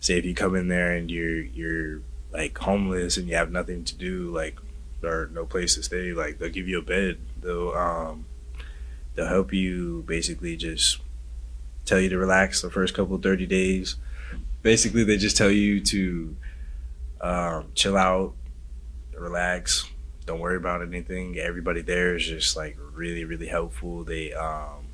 say 0.00 0.18
if 0.18 0.24
you 0.24 0.34
come 0.34 0.54
in 0.56 0.68
there 0.68 0.92
and 0.92 1.10
you're 1.10 1.40
you're 1.40 2.00
like 2.32 2.56
homeless 2.58 3.16
and 3.16 3.28
you 3.28 3.34
have 3.36 3.50
nothing 3.50 3.84
to 3.84 3.96
do, 3.96 4.30
like 4.30 4.58
or 5.02 5.30
no 5.32 5.44
place 5.44 5.74
to 5.74 5.82
stay, 5.82 6.12
like 6.12 6.38
they'll 6.38 6.50
give 6.50 6.68
you 6.68 6.78
a 6.78 6.82
bed. 6.82 7.18
They'll 7.40 7.72
um 7.72 8.26
they'll 9.14 9.26
help 9.26 9.52
you 9.52 10.04
basically 10.06 10.56
just 10.56 10.98
tell 11.84 12.00
you 12.00 12.08
to 12.08 12.18
relax 12.18 12.62
the 12.62 12.70
first 12.70 12.94
couple 12.94 13.18
30 13.18 13.46
days. 13.46 13.96
Basically, 14.62 15.04
they 15.04 15.16
just 15.16 15.36
tell 15.36 15.50
you 15.50 15.80
to 15.80 16.36
um, 17.20 17.66
chill 17.74 17.96
out, 17.96 18.34
relax, 19.18 19.88
don't 20.26 20.40
worry 20.40 20.56
about 20.56 20.82
anything. 20.82 21.36
Everybody 21.38 21.82
there 21.82 22.14
is 22.14 22.26
just 22.26 22.56
like 22.56 22.76
really, 22.94 23.24
really 23.24 23.48
helpful. 23.48 24.04
They 24.04 24.32
um, 24.32 24.86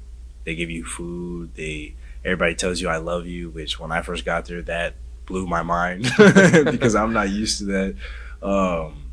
they 0.44 0.54
give 0.54 0.70
you 0.70 0.84
food. 0.84 1.54
They 1.54 1.94
everybody 2.28 2.54
tells 2.54 2.80
you 2.80 2.88
I 2.88 2.98
love 2.98 3.26
you, 3.26 3.50
which 3.50 3.80
when 3.80 3.92
I 3.92 4.02
first 4.02 4.24
got 4.24 4.46
there, 4.46 4.62
that 4.62 4.94
blew 5.26 5.46
my 5.46 5.62
mind 5.62 6.10
because 6.18 6.94
I'm 6.94 7.12
not 7.12 7.30
used 7.30 7.58
to 7.58 7.64
that. 7.66 7.96
Um, 8.42 9.10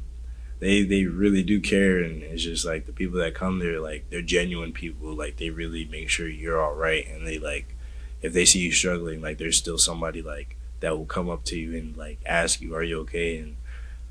they 0.59 0.83
they 0.83 1.05
really 1.05 1.43
do 1.43 1.59
care, 1.59 1.99
and 2.01 2.23
it's 2.23 2.43
just 2.43 2.65
like 2.65 2.85
the 2.85 2.93
people 2.93 3.19
that 3.19 3.33
come 3.33 3.59
there, 3.59 3.79
like 3.79 4.05
they're 4.09 4.21
genuine 4.21 4.71
people. 4.71 5.13
Like 5.13 5.37
they 5.37 5.49
really 5.49 5.85
make 5.85 6.09
sure 6.09 6.27
you're 6.27 6.61
all 6.61 6.75
right, 6.75 7.07
and 7.07 7.25
they 7.25 7.39
like 7.39 7.75
if 8.21 8.33
they 8.33 8.45
see 8.45 8.59
you 8.59 8.71
struggling, 8.71 9.21
like 9.21 9.37
there's 9.37 9.57
still 9.57 9.77
somebody 9.77 10.21
like 10.21 10.57
that 10.79 10.97
will 10.97 11.05
come 11.05 11.29
up 11.29 11.43
to 11.45 11.59
you 11.59 11.77
and 11.77 11.97
like 11.97 12.19
ask 12.25 12.61
you, 12.61 12.75
"Are 12.75 12.83
you 12.83 12.99
okay?" 13.01 13.37
And 13.37 13.57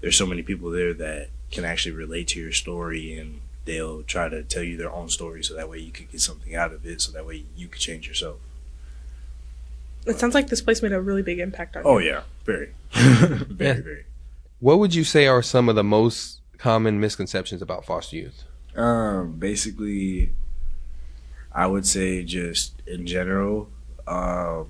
there's 0.00 0.16
so 0.16 0.26
many 0.26 0.42
people 0.42 0.70
there 0.70 0.94
that 0.94 1.29
can 1.50 1.64
actually 1.64 1.92
relate 1.92 2.29
to 2.29 2.40
your 2.40 2.52
story, 2.52 3.18
and 3.18 3.40
they'll 3.64 4.02
try 4.02 4.29
to 4.29 4.42
tell 4.42 4.62
you 4.62 4.76
their 4.76 4.92
own 4.92 5.09
story, 5.09 5.42
so 5.42 5.55
that 5.55 5.68
way 5.68 5.79
you 5.79 5.92
could 5.92 6.11
get 6.11 6.20
something 6.20 6.55
out 6.55 6.72
of 6.72 6.85
it, 6.85 7.00
so 7.00 7.12
that 7.12 7.26
way 7.26 7.44
you 7.57 7.68
could 7.68 7.81
change 7.81 8.07
yourself. 8.07 8.37
It 10.07 10.19
sounds 10.19 10.35
like 10.35 10.49
this 10.49 10.61
place 10.61 10.83
made 10.83 10.93
a 10.93 11.01
really 11.01 11.23
big 11.23 11.38
impact 11.38 11.77
on 11.77 11.83
Oh 11.85 11.99
you. 11.99 12.11
yeah, 12.11 12.23
very, 12.45 12.75
very, 12.93 13.38
Yeah. 13.77 13.83
very. 13.83 14.05
What 14.61 14.79
would 14.79 14.95
you 14.95 15.05
say 15.05 15.27
are 15.27 15.43
some 15.43 15.69
of 15.69 15.75
the 15.77 15.85
most 15.85 16.40
common 16.59 17.01
misconceptions 17.01 17.61
about 17.62 17.85
foster 17.85 18.17
youth? 18.17 18.45
Um, 18.77 19.33
basically, 19.38 20.31
I 21.53 21.67
would 21.67 21.87
say 21.87 22.23
just 22.25 22.75
in 22.87 23.07
general, 23.07 23.69
um, 24.07 24.69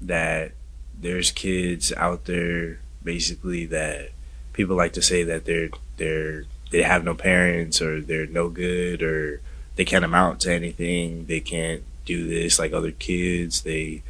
that 0.00 0.52
there's 1.00 1.30
kids 1.30 1.92
out 1.96 2.24
there 2.24 2.80
basically 3.02 3.66
that 3.66 4.10
people 4.52 4.76
like 4.76 4.92
to 4.92 5.02
say 5.02 5.22
that 5.24 5.44
they're 5.44 5.70
they're 5.96 6.44
they 6.70 6.82
have 6.82 7.04
no 7.04 7.14
parents 7.14 7.80
or 7.80 8.00
they're 8.00 8.26
no 8.26 8.48
good 8.48 9.02
or 9.02 9.40
they 9.76 9.84
can't 9.84 10.04
amount 10.04 10.40
to 10.40 10.52
anything. 10.52 11.26
They 11.26 11.40
can't 11.40 11.82
do 12.04 12.26
this 12.26 12.58
like 12.58 12.72
other 12.72 12.90
kids. 12.92 13.62
They 13.62 14.02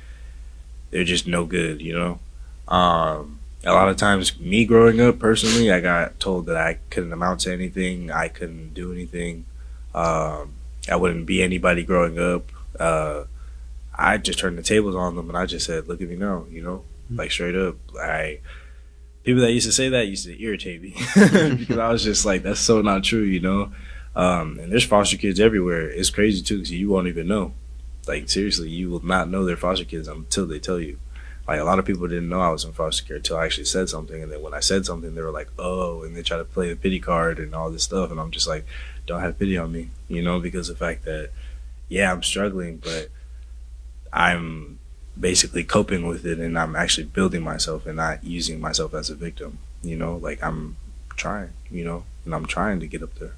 they're 0.90 1.04
just 1.04 1.26
no 1.26 1.44
good, 1.44 1.80
you 1.80 1.92
know. 1.92 2.18
Um, 2.68 3.38
a 3.64 3.72
lot 3.72 3.88
of 3.88 3.96
times, 3.96 4.38
me 4.38 4.64
growing 4.64 5.00
up 5.00 5.18
personally, 5.18 5.70
I 5.72 5.80
got 5.80 6.20
told 6.20 6.46
that 6.46 6.56
I 6.56 6.78
couldn't 6.90 7.12
amount 7.12 7.40
to 7.40 7.52
anything. 7.52 8.10
I 8.10 8.28
couldn't 8.28 8.74
do 8.74 8.92
anything. 8.92 9.46
Um, 9.94 10.52
I 10.90 10.96
wouldn't 10.96 11.26
be 11.26 11.42
anybody 11.42 11.82
growing 11.82 12.18
up. 12.18 12.44
Uh, 12.78 13.24
I 13.96 14.16
just 14.16 14.38
turned 14.38 14.56
the 14.56 14.62
tables 14.62 14.94
on 14.94 15.16
them 15.16 15.28
and 15.28 15.36
I 15.36 15.46
just 15.46 15.66
said, 15.66 15.88
"Look 15.88 16.00
at 16.00 16.08
me 16.08 16.16
now," 16.16 16.46
you 16.50 16.62
know, 16.62 16.84
like 17.10 17.32
straight 17.32 17.56
up. 17.56 17.76
I 18.00 18.38
people 19.24 19.42
that 19.42 19.52
used 19.52 19.66
to 19.66 19.72
say 19.72 19.88
that 19.88 20.06
used 20.06 20.24
to 20.24 20.42
irritate 20.42 20.80
me 20.80 20.94
because 21.58 21.78
I 21.78 21.90
was 21.90 22.04
just 22.04 22.24
like, 22.24 22.42
"That's 22.42 22.60
so 22.60 22.80
not 22.80 23.02
true," 23.02 23.22
you 23.22 23.40
know. 23.40 23.72
Um, 24.14 24.58
and 24.60 24.72
there's 24.72 24.84
foster 24.84 25.16
kids 25.16 25.40
everywhere. 25.40 25.88
It's 25.90 26.10
crazy 26.10 26.42
too 26.42 26.56
because 26.58 26.70
you 26.70 26.88
won't 26.88 27.08
even 27.08 27.26
know. 27.26 27.52
Like 28.08 28.28
seriously, 28.28 28.70
you 28.70 28.90
will 28.90 29.04
not 29.04 29.28
know 29.28 29.44
they're 29.44 29.56
foster 29.56 29.84
kids 29.84 30.08
until 30.08 30.46
they 30.46 30.58
tell 30.58 30.80
you. 30.80 30.98
Like 31.46 31.60
a 31.60 31.64
lot 31.64 31.78
of 31.78 31.86
people 31.86 32.06
didn't 32.08 32.28
know 32.28 32.40
I 32.40 32.50
was 32.50 32.64
in 32.64 32.72
foster 32.72 33.04
care 33.04 33.16
until 33.16 33.38
I 33.38 33.44
actually 33.44 33.64
said 33.64 33.88
something, 33.88 34.22
and 34.22 34.30
then 34.30 34.42
when 34.42 34.52
I 34.52 34.60
said 34.60 34.84
something, 34.84 35.14
they 35.14 35.22
were 35.22 35.30
like, 35.30 35.48
"Oh," 35.58 36.02
and 36.02 36.14
they 36.16 36.22
try 36.22 36.36
to 36.36 36.44
play 36.44 36.68
the 36.68 36.76
pity 36.76 37.00
card 37.00 37.38
and 37.38 37.54
all 37.54 37.70
this 37.70 37.84
stuff, 37.84 38.10
and 38.10 38.20
I'm 38.20 38.30
just 38.30 38.46
like, 38.46 38.66
"Don't 39.06 39.22
have 39.22 39.38
pity 39.38 39.56
on 39.56 39.72
me," 39.72 39.88
you 40.08 40.22
know, 40.22 40.40
because 40.40 40.68
the 40.68 40.74
fact 40.74 41.04
that, 41.04 41.30
yeah, 41.88 42.12
I'm 42.12 42.22
struggling, 42.22 42.76
but 42.76 43.08
I'm 44.12 44.78
basically 45.18 45.64
coping 45.64 46.06
with 46.06 46.26
it, 46.26 46.38
and 46.38 46.58
I'm 46.58 46.76
actually 46.76 47.06
building 47.06 47.42
myself 47.42 47.86
and 47.86 47.96
not 47.96 48.24
using 48.24 48.60
myself 48.60 48.92
as 48.92 49.08
a 49.08 49.14
victim. 49.14 49.58
You 49.82 49.96
know, 49.96 50.16
like 50.16 50.42
I'm 50.42 50.76
trying, 51.16 51.50
you 51.70 51.84
know, 51.84 52.04
and 52.24 52.34
I'm 52.34 52.46
trying 52.46 52.80
to 52.80 52.86
get 52.86 53.02
up 53.02 53.14
there. 53.14 53.32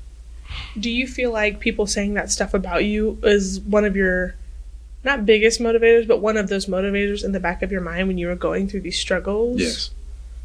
Do 0.78 0.90
you 0.90 1.06
feel 1.06 1.30
like 1.30 1.60
people 1.60 1.86
saying 1.86 2.14
that 2.14 2.30
stuff 2.30 2.54
about 2.54 2.84
you 2.84 3.18
is 3.22 3.60
one 3.60 3.84
of 3.84 3.94
your 3.94 4.34
not 5.04 5.26
biggest 5.26 5.60
motivators, 5.60 6.06
but 6.06 6.20
one 6.20 6.36
of 6.36 6.48
those 6.48 6.66
motivators 6.66 7.24
in 7.24 7.32
the 7.32 7.40
back 7.40 7.62
of 7.62 7.72
your 7.72 7.80
mind 7.80 8.08
when 8.08 8.18
you 8.18 8.26
were 8.26 8.36
going 8.36 8.68
through 8.68 8.82
these 8.82 8.98
struggles? 8.98 9.60
Yes. 9.60 9.90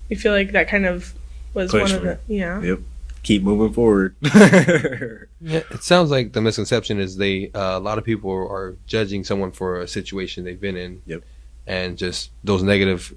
You 0.09 0.17
feel 0.17 0.31
like 0.31 0.51
that 0.51 0.67
kind 0.67 0.85
of 0.85 1.13
was 1.53 1.71
Push 1.71 1.81
one 1.81 1.91
of 1.91 2.01
the 2.03 2.19
yeah. 2.27 2.61
Yep. 2.61 2.79
Keep 3.23 3.43
moving 3.43 3.73
forward. 3.73 4.15
Yeah, 5.41 5.61
it 5.69 5.83
sounds 5.83 6.09
like 6.09 6.33
the 6.33 6.41
misconception 6.41 6.99
is 6.99 7.17
they 7.17 7.51
uh, 7.53 7.77
a 7.77 7.79
lot 7.79 7.99
of 7.99 8.03
people 8.03 8.31
are 8.31 8.75
judging 8.87 9.23
someone 9.23 9.51
for 9.51 9.79
a 9.79 9.87
situation 9.87 10.43
they've 10.43 10.59
been 10.59 10.75
in. 10.75 11.03
Yep. 11.05 11.23
And 11.67 11.97
just 11.99 12.31
those 12.43 12.63
negative 12.63 13.13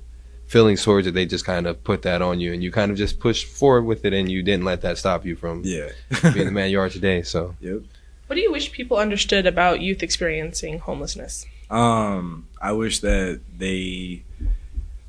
feelings 0.47 0.85
towards 0.85 1.07
it, 1.07 1.15
they 1.15 1.25
just 1.25 1.47
kind 1.47 1.67
of 1.67 1.83
put 1.85 2.03
that 2.03 2.21
on 2.21 2.39
you, 2.39 2.53
and 2.53 2.63
you 2.63 2.71
kind 2.71 2.91
of 2.91 2.99
just 2.99 3.19
pushed 3.19 3.47
forward 3.47 3.85
with 3.85 4.05
it, 4.05 4.13
and 4.13 4.31
you 4.31 4.43
didn't 4.43 4.65
let 4.65 4.83
that 4.83 4.99
stop 4.99 5.25
you 5.25 5.37
from 5.37 5.63
yeah. 5.65 5.89
being 6.35 6.45
the 6.45 6.51
man 6.53 6.71
you 6.71 6.81
are 6.81 6.91
today. 6.91 7.23
So 7.23 7.55
Yep. 7.61 7.83
What 8.29 8.37
do 8.37 8.43
you 8.43 8.53
wish 8.53 8.73
people 8.73 8.99
understood 8.99 9.47
about 9.47 9.81
youth 9.81 10.03
experiencing 10.03 10.81
homelessness? 10.81 11.47
Um, 11.71 12.47
I 12.61 12.73
wish 12.73 12.99
that 13.01 13.41
they, 13.57 14.23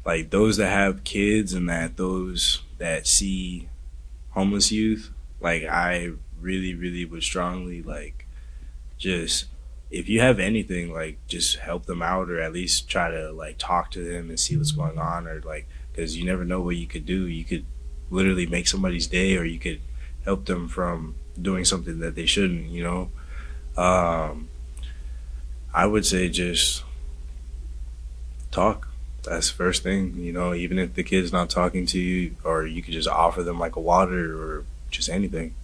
like 0.05 0.29
those 0.29 0.55
that 0.55 0.69
have 0.69 1.03
kids 1.03 1.53
and 1.53 1.69
that 1.69 1.97
those 1.97 2.61
that 2.77 3.05
see 3.07 3.67
homeless 4.29 4.71
youth, 4.71 5.11
like 5.41 5.65
I 5.65 6.11
really, 6.39 6.73
really 6.73 7.03
would 7.03 7.23
strongly 7.23 7.81
like 7.81 8.25
just 8.97 9.47
if 9.91 10.07
you 10.07 10.21
have 10.21 10.39
anything, 10.39 10.93
like 10.93 11.17
just 11.27 11.57
help 11.57 11.87
them 11.87 12.01
out 12.01 12.29
or 12.29 12.39
at 12.39 12.53
least 12.53 12.87
try 12.87 13.11
to 13.11 13.33
like 13.33 13.57
talk 13.57 13.91
to 13.91 14.01
them 14.01 14.29
and 14.29 14.39
see 14.39 14.55
what's 14.55 14.71
going 14.71 14.97
on 14.97 15.27
or 15.27 15.41
like 15.41 15.67
because 15.91 16.15
you 16.15 16.23
never 16.23 16.45
know 16.45 16.61
what 16.61 16.77
you 16.77 16.87
could 16.87 17.05
do. 17.05 17.27
You 17.27 17.43
could 17.43 17.65
literally 18.09 18.45
make 18.45 18.67
somebody's 18.67 19.07
day 19.07 19.35
or 19.35 19.43
you 19.43 19.59
could 19.59 19.81
help 20.23 20.45
them 20.45 20.69
from 20.69 21.15
doing 21.41 21.65
something 21.65 21.99
that 21.99 22.15
they 22.15 22.25
shouldn't. 22.25 22.67
You 22.67 22.83
know, 22.83 23.81
um, 23.81 24.49
I 25.73 25.85
would 25.85 26.05
say 26.05 26.29
just 26.29 26.83
talk. 28.51 28.87
That's 29.23 29.49
the 29.49 29.55
first 29.55 29.83
thing. 29.83 30.15
You 30.15 30.31
know, 30.33 30.53
even 30.53 30.79
if 30.79 30.93
the 30.95 31.03
kid's 31.03 31.31
not 31.31 31.49
talking 31.49 31.85
to 31.87 31.99
you, 31.99 32.35
or 32.43 32.65
you 32.65 32.81
could 32.81 32.93
just 32.93 33.07
offer 33.07 33.43
them 33.43 33.59
like 33.59 33.75
a 33.75 33.81
water 33.81 34.41
or 34.41 34.65
just 34.91 35.09
anything. 35.09 35.55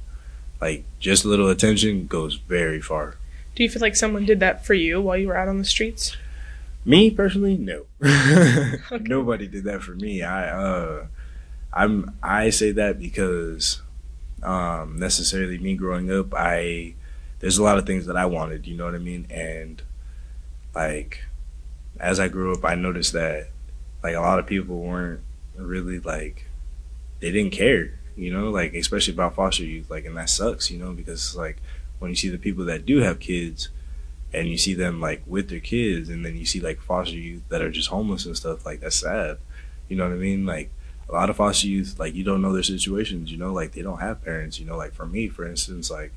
Like 0.62 0.84
just 1.00 1.26
a 1.26 1.28
little 1.28 1.50
attention 1.50 2.08
goes 2.08 2.36
very 2.36 2.82
far. 2.82 3.16
Do 3.56 3.64
you 3.64 3.70
feel 3.70 3.82
like 3.82 3.96
someone 3.96 4.26
did 4.26 4.40
that 4.42 4.66
for 4.66 4.74
you 4.74 5.02
while 5.02 5.18
you 5.18 5.28
were 5.28 5.38
out 5.38 5.48
on 5.48 5.58
the 5.58 5.66
streets? 5.66 6.16
Me 6.84 7.10
personally, 7.10 7.58
no. 7.58 7.86
Nobody 9.02 9.48
did 9.48 9.64
that 9.64 9.82
for 9.82 9.96
me. 9.96 10.22
I 10.22 10.50
uh 10.50 11.08
I'm 11.74 12.16
I 12.22 12.50
say 12.52 12.72
that 12.72 13.00
because 13.00 13.82
um 14.46 14.98
necessarily 15.00 15.58
me 15.58 15.76
growing 15.76 16.12
up, 16.12 16.34
I 16.34 16.96
there's 17.40 17.58
a 17.58 17.64
lot 17.64 17.78
of 17.78 17.86
things 17.86 18.06
that 18.06 18.16
I 18.18 18.26
wanted, 18.26 18.66
you 18.68 18.78
know 18.78 18.86
what 18.86 18.96
I 18.96 19.00
mean? 19.00 19.28
And 19.30 19.82
like 20.74 21.24
as 22.00 22.20
I 22.20 22.28
grew 22.28 22.54
up, 22.54 22.64
I 22.64 22.76
noticed 22.76 23.14
that 23.14 23.50
like 24.04 24.16
a 24.16 24.22
lot 24.22 24.40
of 24.40 24.46
people 24.46 24.80
weren't 24.80 25.22
really 25.56 26.00
like 26.00 26.46
they 27.20 27.32
didn't 27.32 27.54
care, 27.54 27.94
you 28.16 28.32
know, 28.32 28.50
like 28.50 28.74
especially 28.74 29.14
about 29.14 29.36
foster 29.36 29.64
youth, 29.64 29.90
like 29.90 30.06
and 30.06 30.18
that 30.18 30.30
sucks, 30.30 30.70
you 30.70 30.78
know, 30.78 30.94
because 30.94 31.36
like 31.36 31.58
when 32.00 32.10
you 32.10 32.16
see 32.16 32.30
the 32.30 32.38
people 32.38 32.66
that 32.66 32.86
do 32.86 32.98
have 33.00 33.20
kids 33.20 33.70
and 34.34 34.50
you 34.50 34.58
see 34.58 34.74
them 34.74 35.00
like 35.00 35.24
with 35.26 35.50
their 35.50 35.60
kids 35.60 36.10
and 36.10 36.26
then 36.26 36.38
you 36.38 36.46
see 36.46 36.60
like 36.60 36.80
foster 36.82 37.16
youth 37.16 37.44
that 37.50 37.62
are 37.62 37.72
just 37.72 37.90
homeless 37.90 38.26
and 38.26 38.36
stuff, 38.36 38.66
like 38.66 38.82
that's 38.82 38.98
sad. 38.98 39.38
You 39.88 39.96
know 39.96 40.04
what 40.04 40.14
I 40.14 40.18
mean? 40.18 40.46
Like 40.46 40.72
a 41.08 41.14
lot 41.14 41.30
of 41.30 41.36
foster 41.36 41.68
youth, 41.68 42.00
like 42.00 42.16
you 42.16 42.24
don't 42.24 42.42
know 42.42 42.54
their 42.54 42.64
situations, 42.64 43.32
you 43.32 43.38
know, 43.38 43.54
like 43.54 43.74
they 43.74 43.82
don't 43.82 44.00
have 44.00 44.24
parents, 44.24 44.60
you 44.60 44.66
know, 44.66 44.78
like 44.78 44.94
for 44.94 45.06
me, 45.06 45.28
for 45.28 45.46
instance, 45.46 45.92
like 45.92 46.12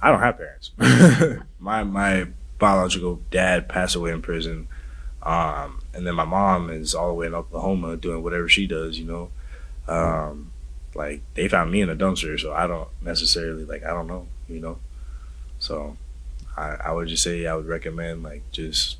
I 0.00 0.10
don't 0.10 0.20
have 0.20 0.38
parents. 0.38 0.70
my 1.60 1.84
my 1.84 2.28
biological 2.58 3.20
dad 3.30 3.68
passed 3.68 3.94
away 3.94 4.12
in 4.12 4.22
prison. 4.22 4.68
Um, 5.22 5.82
and 5.94 6.06
then 6.06 6.14
my 6.14 6.24
mom 6.24 6.70
is 6.70 6.94
all 6.94 7.08
the 7.08 7.14
way 7.14 7.26
in 7.26 7.34
Oklahoma 7.34 7.96
doing 7.96 8.22
whatever 8.22 8.48
she 8.48 8.66
does, 8.66 8.98
you 8.98 9.04
know. 9.04 9.30
Um, 9.86 10.52
like 10.94 11.22
they 11.34 11.48
found 11.48 11.70
me 11.70 11.80
in 11.80 11.90
a 11.90 11.96
dumpster, 11.96 12.38
so 12.38 12.52
I 12.52 12.66
don't 12.66 12.88
necessarily 13.00 13.64
like 13.64 13.84
I 13.84 13.90
don't 13.90 14.06
know, 14.06 14.26
you 14.48 14.60
know. 14.60 14.78
So 15.58 15.96
I, 16.56 16.76
I 16.84 16.92
would 16.92 17.08
just 17.08 17.22
say 17.22 17.46
I 17.46 17.54
would 17.54 17.66
recommend 17.66 18.22
like 18.22 18.42
just 18.50 18.96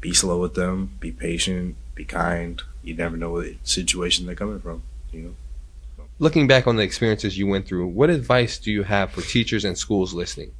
be 0.00 0.12
slow 0.12 0.38
with 0.40 0.54
them, 0.54 0.96
be 1.00 1.12
patient, 1.12 1.76
be 1.94 2.04
kind. 2.04 2.62
You 2.82 2.94
never 2.94 3.16
know 3.16 3.30
what 3.30 3.46
situation 3.62 4.26
they're 4.26 4.34
coming 4.34 4.60
from, 4.60 4.82
you 5.12 5.22
know. 5.22 5.34
Looking 6.18 6.46
back 6.46 6.66
on 6.66 6.76
the 6.76 6.82
experiences 6.82 7.38
you 7.38 7.46
went 7.46 7.66
through, 7.66 7.86
what 7.86 8.10
advice 8.10 8.58
do 8.58 8.70
you 8.70 8.82
have 8.82 9.10
for 9.10 9.22
teachers 9.22 9.64
and 9.64 9.76
schools 9.76 10.12
listening? 10.12 10.52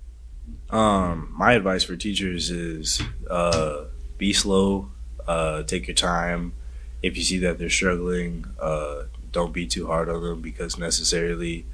Um, 0.71 1.33
my 1.37 1.53
advice 1.53 1.85
for 1.85 1.97
teachers 1.97 2.51
is 2.51 3.03
uh, 3.29 3.85
be 4.17 4.33
slow, 4.33 4.91
uh, 5.27 5.63
take 5.65 5.87
your 5.87 5.95
time. 5.95 6.53
If 7.03 7.17
you 7.17 7.23
see 7.23 7.39
that 7.39 7.59
they're 7.59 7.71
struggling, 7.71 8.47
uh, 8.61 9.05
don't 9.33 9.53
be 9.53 9.67
too 9.67 9.87
hard 9.87 10.09
on 10.09 10.23
them 10.23 10.41
because 10.41 10.79
necessarily 10.79 11.67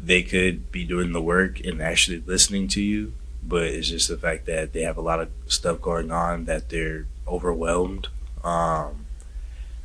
they 0.00 0.22
could 0.22 0.70
be 0.70 0.84
doing 0.84 1.12
the 1.12 1.22
work 1.22 1.60
and 1.60 1.82
actually 1.82 2.22
listening 2.24 2.68
to 2.68 2.80
you, 2.80 3.12
but 3.42 3.64
it's 3.64 3.88
just 3.88 4.08
the 4.08 4.16
fact 4.16 4.46
that 4.46 4.72
they 4.72 4.82
have 4.82 4.96
a 4.96 5.02
lot 5.02 5.20
of 5.20 5.28
stuff 5.46 5.80
going 5.80 6.10
on 6.10 6.44
that 6.44 6.68
they're 6.68 7.06
overwhelmed. 7.26 8.08
Um, 8.44 9.06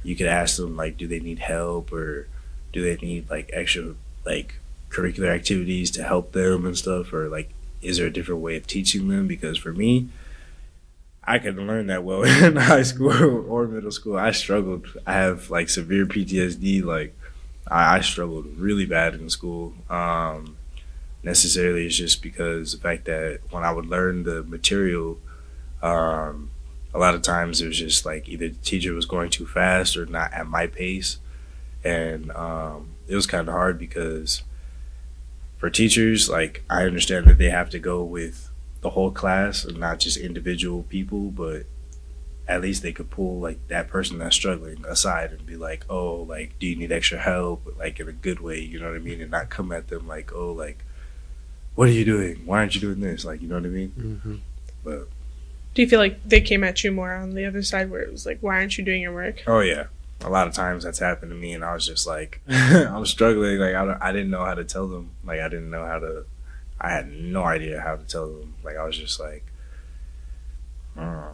you 0.04 0.16
could 0.16 0.28
ask 0.28 0.58
them 0.58 0.76
like, 0.76 0.98
do 0.98 1.08
they 1.08 1.20
need 1.20 1.40
help 1.40 1.92
or 1.92 2.28
do 2.72 2.82
they 2.82 2.96
need 3.06 3.30
like 3.30 3.50
extra 3.54 3.96
like 4.26 4.56
curricular 4.90 5.30
activities 5.30 5.92
to 5.92 6.04
help 6.04 6.32
them 6.32 6.66
and 6.66 6.78
stuff, 6.78 7.12
or 7.14 7.28
like, 7.30 7.50
is 7.82 7.98
there 7.98 8.08
a 8.08 8.14
different 8.14 8.42
way 8.42 8.56
of 8.56 8.68
teaching 8.68 9.08
them? 9.08 9.28
Because 9.28 9.58
for 9.58 9.74
me, 9.74 10.10
I 11.24 11.40
couldn't 11.40 11.68
learn 11.68 11.88
that 11.88 12.04
well 12.04 12.24
in 12.44 12.56
high 12.56 12.84
school 12.84 13.46
or 13.50 13.68
middle 13.68 13.92
school. 13.92 14.18
I 14.18 14.32
struggled. 14.32 14.88
I 15.06 15.14
have 15.14 15.50
like 15.50 15.70
severe 15.70 16.06
PTSD. 16.06 16.84
Like 16.84 17.16
I, 17.68 17.98
I 17.98 18.02
struggled 18.02 18.46
really 18.58 18.86
bad 18.86 19.16
in 19.16 19.30
school. 19.30 19.74
Um, 19.90 20.58
necessarily, 21.24 21.86
it's 21.86 21.98
just 21.98 22.22
because 22.22 22.74
the 22.74 22.78
fact 22.78 23.06
that 23.06 23.40
when 23.52 23.64
I 23.64 23.72
would 23.72 23.86
learn 23.86 24.24
the 24.24 24.44
material, 24.44 25.18
um, 25.82 26.52
a 26.94 27.00
lot 27.00 27.16
of 27.16 27.22
times 27.22 27.62
it 27.62 27.68
was 27.68 27.78
just 27.78 28.06
like 28.06 28.30
either 28.30 28.50
the 28.50 28.56
teacher 28.56 28.94
was 28.94 29.06
going 29.06 29.30
too 29.30 29.46
fast 29.46 29.98
or 29.98 30.06
not 30.06 30.34
at 30.34 30.48
my 30.48 30.68
pace, 30.68 31.18
and 31.84 32.32
um, 32.32 32.90
it 33.08 33.16
was 33.16 33.26
kind 33.26 33.48
of 33.48 33.54
hard 33.54 33.80
because 33.80 34.44
for 35.58 35.70
teachers, 35.70 36.30
like 36.30 36.64
I 36.70 36.84
understand 36.84 37.26
that 37.28 37.38
they 37.38 37.50
have 37.50 37.70
to 37.72 37.80
go 37.80 38.04
with 38.04 38.50
the 38.82 38.92
whole 38.92 39.12
class 39.12 39.64
and 39.64 39.80
not 39.80 40.00
just 40.00 40.18
individual 40.18 40.84
people, 40.84 41.32
but 41.32 41.64
at 42.48 42.62
least 42.62 42.84
they 42.84 42.92
could 42.92 43.10
pull 43.10 43.40
like 43.40 43.66
that 43.70 43.88
person 43.88 44.20
that's 44.20 44.36
struggling 44.36 44.84
aside 44.86 45.32
and 45.32 45.46
be 45.46 45.56
like, 45.56 45.86
oh, 45.90 46.16
like, 46.24 46.60
do 46.60 46.68
you 46.68 46.76
need 46.76 46.92
extra 46.92 47.18
help? 47.18 47.76
Like 47.78 48.00
in 48.00 48.10
a 48.10 48.14
good 48.14 48.42
way, 48.42 48.60
you 48.60 48.80
know 48.80 48.88
what 48.88 48.98
I 48.98 49.00
mean? 49.00 49.22
And 49.22 49.32
not 49.32 49.50
come 49.50 49.72
at 49.72 49.88
them 49.88 50.08
like, 50.08 50.34
oh, 50.34 50.52
like, 50.52 50.84
what 51.76 51.88
are 51.88 51.94
you 51.94 52.06
doing? 52.06 52.46
Why 52.46 52.60
aren't 52.60 52.76
you 52.76 52.82
doing 52.82 53.00
this? 53.00 53.24
Like, 53.24 53.42
you 53.42 53.48
know 53.48 53.56
what 53.56 53.66
I 53.66 53.70
mean? 53.70 53.94
Mm-hmm. 53.98 54.36
But 54.84 55.08
Do 55.74 55.82
you 55.82 55.88
feel 55.88 56.00
like 56.00 56.24
they 56.24 56.42
came 56.42 56.64
at 56.64 56.84
you 56.84 56.92
more 56.92 57.14
on 57.14 57.32
the 57.32 57.46
other 57.46 57.64
side 57.64 57.90
where 57.90 58.02
it 58.02 58.12
was 58.12 58.26
like, 58.26 58.40
why 58.42 58.56
aren't 58.56 58.78
you 58.78 58.84
doing 58.84 59.02
your 59.02 59.14
work? 59.14 59.44
oh 59.48 59.62
yeah, 59.62 59.86
a 60.22 60.30
lot 60.30 60.48
of 60.48 60.54
times 60.54 60.84
that's 60.84 61.00
happened 61.00 61.32
to 61.32 61.36
me, 61.36 61.54
and 61.54 61.64
I 61.64 61.74
was 61.74 61.86
just 61.86 62.08
like, 62.08 62.42
I'm 62.48 63.06
struggling. 63.06 63.60
Like 63.60 63.76
I, 63.76 63.98
I 64.02 64.12
didn't 64.12 64.30
know 64.30 64.46
how 64.46 64.54
to 64.54 64.64
tell 64.64 64.88
them. 64.88 65.12
Like 65.24 65.40
I 65.40 65.50
didn't 65.50 65.70
know 65.70 65.86
how 65.86 66.00
to. 66.00 66.26
I 66.80 66.90
had 66.92 67.12
no 67.12 67.44
idea 67.44 67.82
how 67.82 67.96
to 67.96 68.04
tell 68.04 68.28
them. 68.28 68.56
Like 68.64 68.78
I 68.78 68.86
was 68.86 68.98
just 68.98 69.20
like, 69.20 69.46
uh, 70.98 71.30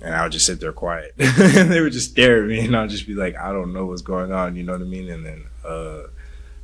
and 0.00 0.14
I 0.14 0.22
would 0.22 0.32
just 0.32 0.46
sit 0.46 0.60
there 0.60 0.72
quiet. 0.72 1.14
and 1.18 1.70
they 1.70 1.80
would 1.80 1.92
just 1.92 2.10
stare 2.10 2.42
at 2.42 2.48
me, 2.48 2.64
and 2.64 2.76
I'd 2.76 2.90
just 2.90 3.06
be 3.06 3.14
like, 3.14 3.36
I 3.36 3.52
don't 3.52 3.72
know 3.72 3.86
what's 3.86 4.02
going 4.02 4.32
on. 4.32 4.56
You 4.56 4.62
know 4.62 4.72
what 4.72 4.82
I 4.82 4.84
mean? 4.84 5.10
And 5.10 5.26
then 5.26 5.44
uh, 5.64 6.02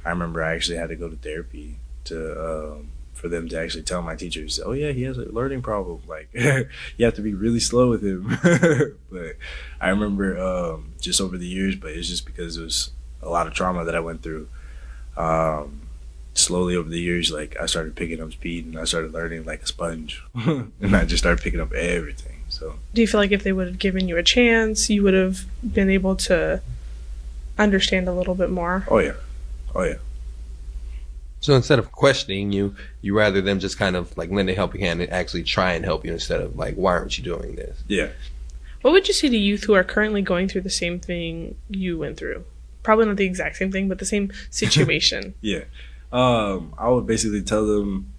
I 0.04 0.11
remember 0.11 0.42
I 0.42 0.54
actually 0.54 0.78
had 0.78 0.88
to 0.90 0.96
go 0.96 1.09
to 1.09 1.16
therapy 1.16 1.76
to. 2.04 2.74
Um, 2.76 2.90
for 3.18 3.28
them 3.28 3.48
to 3.48 3.59
actually 3.59 3.83
tell 3.83 4.00
my 4.00 4.14
teachers, 4.14 4.61
oh 4.64 4.72
yeah, 4.72 4.92
he 4.92 5.02
has 5.02 5.18
a 5.18 5.22
learning 5.33 5.61
problem. 5.61 6.00
Like 6.07 6.28
you 6.33 7.04
have 7.04 7.14
to 7.14 7.22
be 7.22 7.35
really 7.35 7.61
slow 7.61 7.90
with 7.90 8.02
him. 8.02 8.38
but 9.11 9.37
I 9.81 9.88
remember 9.88 10.38
um, 10.38 10.92
just 11.00 11.20
over 11.20 11.37
the 11.37 11.46
years, 11.46 11.74
but 11.74 11.90
it's 11.90 12.09
just 12.09 12.24
because 12.24 12.57
it 12.57 12.62
was 12.62 12.90
a 13.20 13.28
lot 13.28 13.48
of 13.48 13.54
trauma 13.54 13.85
that 13.85 13.96
I 13.96 14.00
went 14.00 14.22
through. 14.22 14.48
Um, 15.16 15.81
slowly 16.35 16.76
over 16.76 16.88
the 16.88 17.00
years, 17.00 17.33
like 17.33 17.57
I 17.61 17.66
started 17.66 17.96
picking 17.96 18.22
up 18.22 18.33
speed 18.33 18.66
and 18.66 18.78
I 18.78 18.85
started 18.85 19.12
learning 19.12 19.44
like 19.44 19.62
a 19.62 19.66
sponge, 19.66 20.22
and 20.35 20.96
I 20.96 21.04
just 21.04 21.22
started 21.22 21.42
picking 21.42 21.61
up 21.61 21.72
everything. 21.72 22.44
So 22.48 22.76
Do 22.94 23.00
you 23.00 23.09
feel 23.09 23.20
like 23.20 23.33
if 23.33 23.42
they 23.42 23.52
would 23.52 23.66
have 23.66 23.78
given 23.78 24.09
you 24.09 24.16
a 24.16 24.22
chance, 24.22 24.88
you 24.88 25.02
would 25.02 25.14
have 25.14 25.44
been 25.61 25.90
able 25.90 26.14
to 26.16 26.62
understand 27.59 28.09
a 28.09 28.12
little 28.12 28.37
bit 28.37 28.50
more? 28.50 28.87
oh 28.88 28.98
yeah, 28.98 29.14
oh 29.74 29.83
yeah. 29.83 29.96
So 31.40 31.55
instead 31.55 31.79
of 31.79 31.92
questioning 31.92 32.53
you, 32.53 32.74
you 33.01 33.16
rather 33.16 33.40
them 33.40 33.61
just 33.61 33.79
kind 33.79 33.96
of 33.96 34.16
like 34.16 34.31
lend 34.31 34.51
a 34.51 34.55
helping 34.55 34.81
hand 34.81 35.01
and 35.01 35.12
actually 35.12 35.44
try 35.44 35.72
and 35.72 35.85
help 35.85 36.05
you 36.05 36.12
instead 36.12 36.40
of 36.40 36.57
like, 36.57 36.74
why 36.74 36.92
aren't 36.92 37.16
you 37.16 37.24
doing 37.24 37.55
this? 37.55 37.83
Yeah. 37.87 38.09
What 38.83 38.92
would 38.92 39.09
you 39.09 39.14
say 39.14 39.29
to 39.29 39.37
youth 39.37 39.64
who 39.64 39.74
are 39.74 39.85
currently 39.85 40.22
going 40.22 40.48
through 40.48 40.62
the 40.62 40.70
same 40.70 40.98
thing 41.01 41.57
you 41.68 41.98
went 41.98 42.16
through? 42.16 42.44
Probably 42.83 43.07
not 43.07 43.16
the 43.16 43.24
exact 43.24 43.57
same 43.57 43.70
thing, 43.70 43.88
but 43.88 43.98
the 43.98 44.05
same 44.05 44.33
situation. 44.51 45.35
Yeah. 45.40 45.64
Um, 46.12 46.74
I 46.79 46.88
would 46.88 47.07
basically 47.07 47.42
tell 47.42 47.66
them 47.66 48.12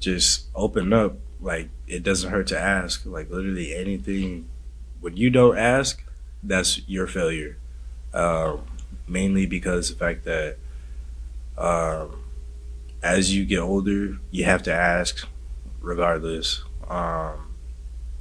just 0.00 0.46
open 0.54 0.92
up. 0.92 1.16
Like 1.40 1.68
it 1.86 2.02
doesn't 2.02 2.30
hurt 2.30 2.48
to 2.48 2.58
ask. 2.58 3.06
Like 3.06 3.30
literally 3.30 3.74
anything. 3.74 4.48
When 5.00 5.16
you 5.16 5.30
don't 5.30 5.56
ask, 5.56 6.02
that's 6.42 6.86
your 6.88 7.06
failure. 7.06 7.56
Um, 8.12 8.62
mainly 9.06 9.46
because 9.46 9.88
the 9.88 9.94
fact 9.94 10.24
that 10.24 10.56
um, 11.58 12.22
as 13.02 13.34
you 13.34 13.44
get 13.44 13.58
older, 13.58 14.18
you 14.30 14.44
have 14.44 14.62
to 14.64 14.72
ask 14.72 15.26
regardless. 15.80 16.62
Um, 16.88 17.54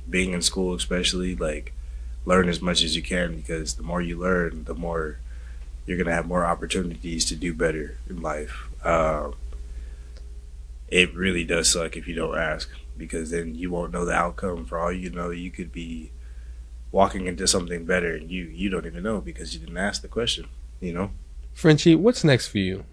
being 0.09 0.33
in 0.33 0.41
school, 0.41 0.73
especially, 0.73 1.35
like 1.35 1.73
learn 2.25 2.49
as 2.49 2.61
much 2.61 2.83
as 2.83 2.95
you 2.95 3.01
can 3.01 3.35
because 3.35 3.75
the 3.75 3.83
more 3.83 4.01
you 4.01 4.17
learn, 4.17 4.65
the 4.65 4.73
more 4.73 5.19
you're 5.85 5.97
gonna 5.97 6.13
have 6.13 6.27
more 6.27 6.45
opportunities 6.45 7.25
to 7.25 7.35
do 7.35 7.53
better 7.53 7.97
in 8.09 8.21
life. 8.21 8.67
Um, 8.83 9.35
it 10.89 11.13
really 11.15 11.43
does 11.43 11.69
suck 11.69 11.95
if 11.95 12.07
you 12.07 12.15
don't 12.15 12.37
ask 12.37 12.69
because 12.97 13.31
then 13.31 13.55
you 13.55 13.69
won't 13.69 13.93
know 13.93 14.05
the 14.05 14.13
outcome. 14.13 14.65
For 14.65 14.77
all 14.77 14.91
you 14.91 15.09
know, 15.09 15.29
you 15.29 15.51
could 15.51 15.71
be 15.71 16.11
walking 16.91 17.27
into 17.27 17.47
something 17.47 17.85
better 17.85 18.15
and 18.15 18.31
you 18.31 18.45
you 18.45 18.69
don't 18.69 18.85
even 18.85 19.03
know 19.03 19.21
because 19.21 19.53
you 19.53 19.59
didn't 19.59 19.77
ask 19.77 20.01
the 20.01 20.07
question. 20.07 20.47
You 20.79 20.93
know. 20.93 21.11
Frenchie, 21.53 21.95
what's 21.95 22.23
next 22.23 22.47
for 22.47 22.59
you? 22.59 22.85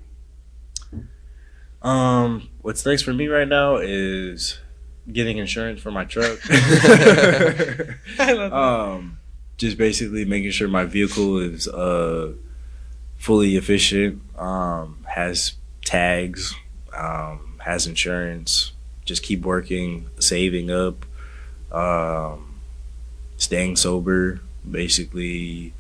Um, 1.85 2.49
what's 2.62 2.85
next 2.87 3.03
for 3.03 3.12
me 3.12 3.29
right 3.29 3.47
now 3.47 3.77
is 3.77 4.59
getting 5.12 5.38
insurance 5.38 5.81
for 5.81 5.90
my 5.90 6.05
truck. 6.05 6.38
I 6.51 8.33
love 8.33 8.51
that. 8.51 8.53
um, 8.53 9.18
just 9.59 9.77
basically 9.77 10.25
making 10.25 10.51
sure 10.51 10.66
my 10.66 10.85
vehicle 10.85 11.38
is 11.38 11.68
uh 11.68 12.33
fully 13.18 13.57
efficient, 13.57 14.20
um, 14.38 15.05
has 15.09 15.55
tags, 15.85 16.55
um, 16.92 17.59
has 17.64 17.87
insurance. 17.87 18.73
Just 19.05 19.23
keep 19.23 19.42
working, 19.42 20.09
saving 20.18 20.70
up, 20.70 21.05
um, 21.70 22.61
staying 23.37 23.77
sober, 23.77 24.40
basically, 24.70 25.75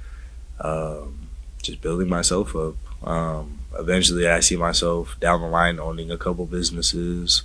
um, 0.60 1.28
just 1.62 1.80
building 1.80 2.08
myself 2.08 2.54
up. 2.54 2.74
Um, 3.06 3.58
eventually, 3.78 4.28
I 4.28 4.40
see 4.40 4.56
myself 4.56 5.16
down 5.20 5.40
the 5.40 5.48
line 5.48 5.78
owning 5.78 6.10
a 6.10 6.16
couple 6.18 6.46
businesses, 6.46 7.42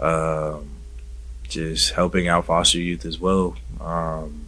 um, 0.00 0.70
just 1.48 1.92
helping 1.92 2.28
out 2.28 2.46
foster 2.46 2.78
youth 2.78 3.04
as 3.04 3.18
well, 3.18 3.56
um, 3.80 4.46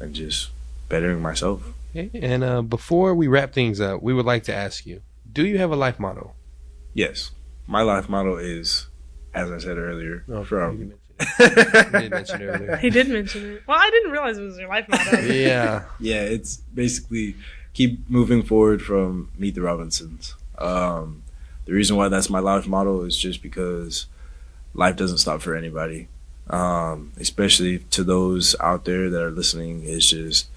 and 0.00 0.14
just 0.14 0.50
bettering 0.88 1.20
myself. 1.22 1.62
Okay, 1.94 2.10
And 2.20 2.44
uh, 2.44 2.62
before 2.62 3.14
we 3.14 3.26
wrap 3.28 3.52
things 3.52 3.80
up, 3.80 4.02
we 4.02 4.12
would 4.12 4.26
like 4.26 4.44
to 4.44 4.54
ask 4.54 4.84
you: 4.86 5.00
Do 5.32 5.46
you 5.46 5.58
have 5.58 5.70
a 5.70 5.76
life 5.76 5.98
motto? 5.98 6.32
Yes, 6.94 7.30
my 7.66 7.82
life 7.82 8.08
motto 8.08 8.36
is, 8.36 8.86
as 9.34 9.50
I 9.50 9.58
said 9.58 9.78
earlier, 9.78 10.24
Oh, 10.28 10.44
from 10.44 10.78
You 10.80 10.92
did 11.48 12.10
mention 12.10 12.42
it. 12.42 12.78
He 12.80 12.90
did 12.90 13.08
mention 13.08 13.52
it. 13.52 13.62
Well, 13.66 13.78
I 13.80 13.88
didn't 13.90 14.10
realize 14.10 14.36
it 14.36 14.42
was 14.42 14.58
your 14.58 14.68
life 14.68 14.86
motto. 14.88 15.20
Yeah. 15.22 15.84
yeah, 15.98 16.20
it's 16.22 16.58
basically 16.74 17.34
keep 17.76 18.08
moving 18.08 18.42
forward 18.42 18.80
from 18.80 19.28
Meet 19.36 19.54
the 19.54 19.60
Robinsons. 19.60 20.34
Um, 20.56 21.22
the 21.66 21.74
reason 21.74 21.94
why 21.98 22.08
that's 22.08 22.30
my 22.30 22.38
life 22.38 22.66
model 22.66 23.02
is 23.02 23.18
just 23.18 23.42
because 23.42 24.06
life 24.72 24.96
doesn't 24.96 25.18
stop 25.18 25.42
for 25.42 25.54
anybody, 25.54 26.08
um, 26.48 27.12
especially 27.18 27.80
to 27.90 28.02
those 28.02 28.56
out 28.60 28.86
there 28.86 29.10
that 29.10 29.22
are 29.22 29.30
listening. 29.30 29.84
Is 29.84 30.08
just 30.08 30.48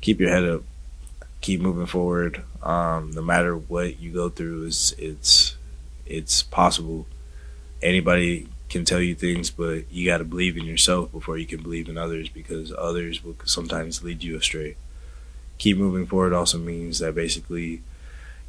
keep 0.00 0.20
your 0.20 0.30
head 0.30 0.44
up, 0.44 0.62
keep 1.40 1.60
moving 1.60 1.86
forward. 1.86 2.44
Um, 2.62 3.10
no 3.10 3.22
matter 3.22 3.56
what 3.56 3.98
you 3.98 4.12
go 4.12 4.28
through, 4.28 4.66
is 4.66 4.94
it's 4.98 5.56
it's 6.06 6.44
possible. 6.44 7.06
Anybody 7.82 8.46
can 8.68 8.84
tell 8.84 9.00
you 9.00 9.16
things, 9.16 9.50
but 9.50 9.90
you 9.90 10.06
got 10.06 10.18
to 10.18 10.24
believe 10.24 10.56
in 10.56 10.64
yourself 10.64 11.10
before 11.10 11.38
you 11.38 11.46
can 11.46 11.60
believe 11.60 11.88
in 11.88 11.98
others 11.98 12.28
because 12.28 12.72
others 12.78 13.24
will 13.24 13.34
sometimes 13.44 14.04
lead 14.04 14.22
you 14.22 14.36
astray. 14.36 14.76
Keep 15.62 15.76
moving 15.78 16.06
forward 16.06 16.32
also 16.32 16.58
means 16.58 16.98
that 16.98 17.14
basically, 17.14 17.82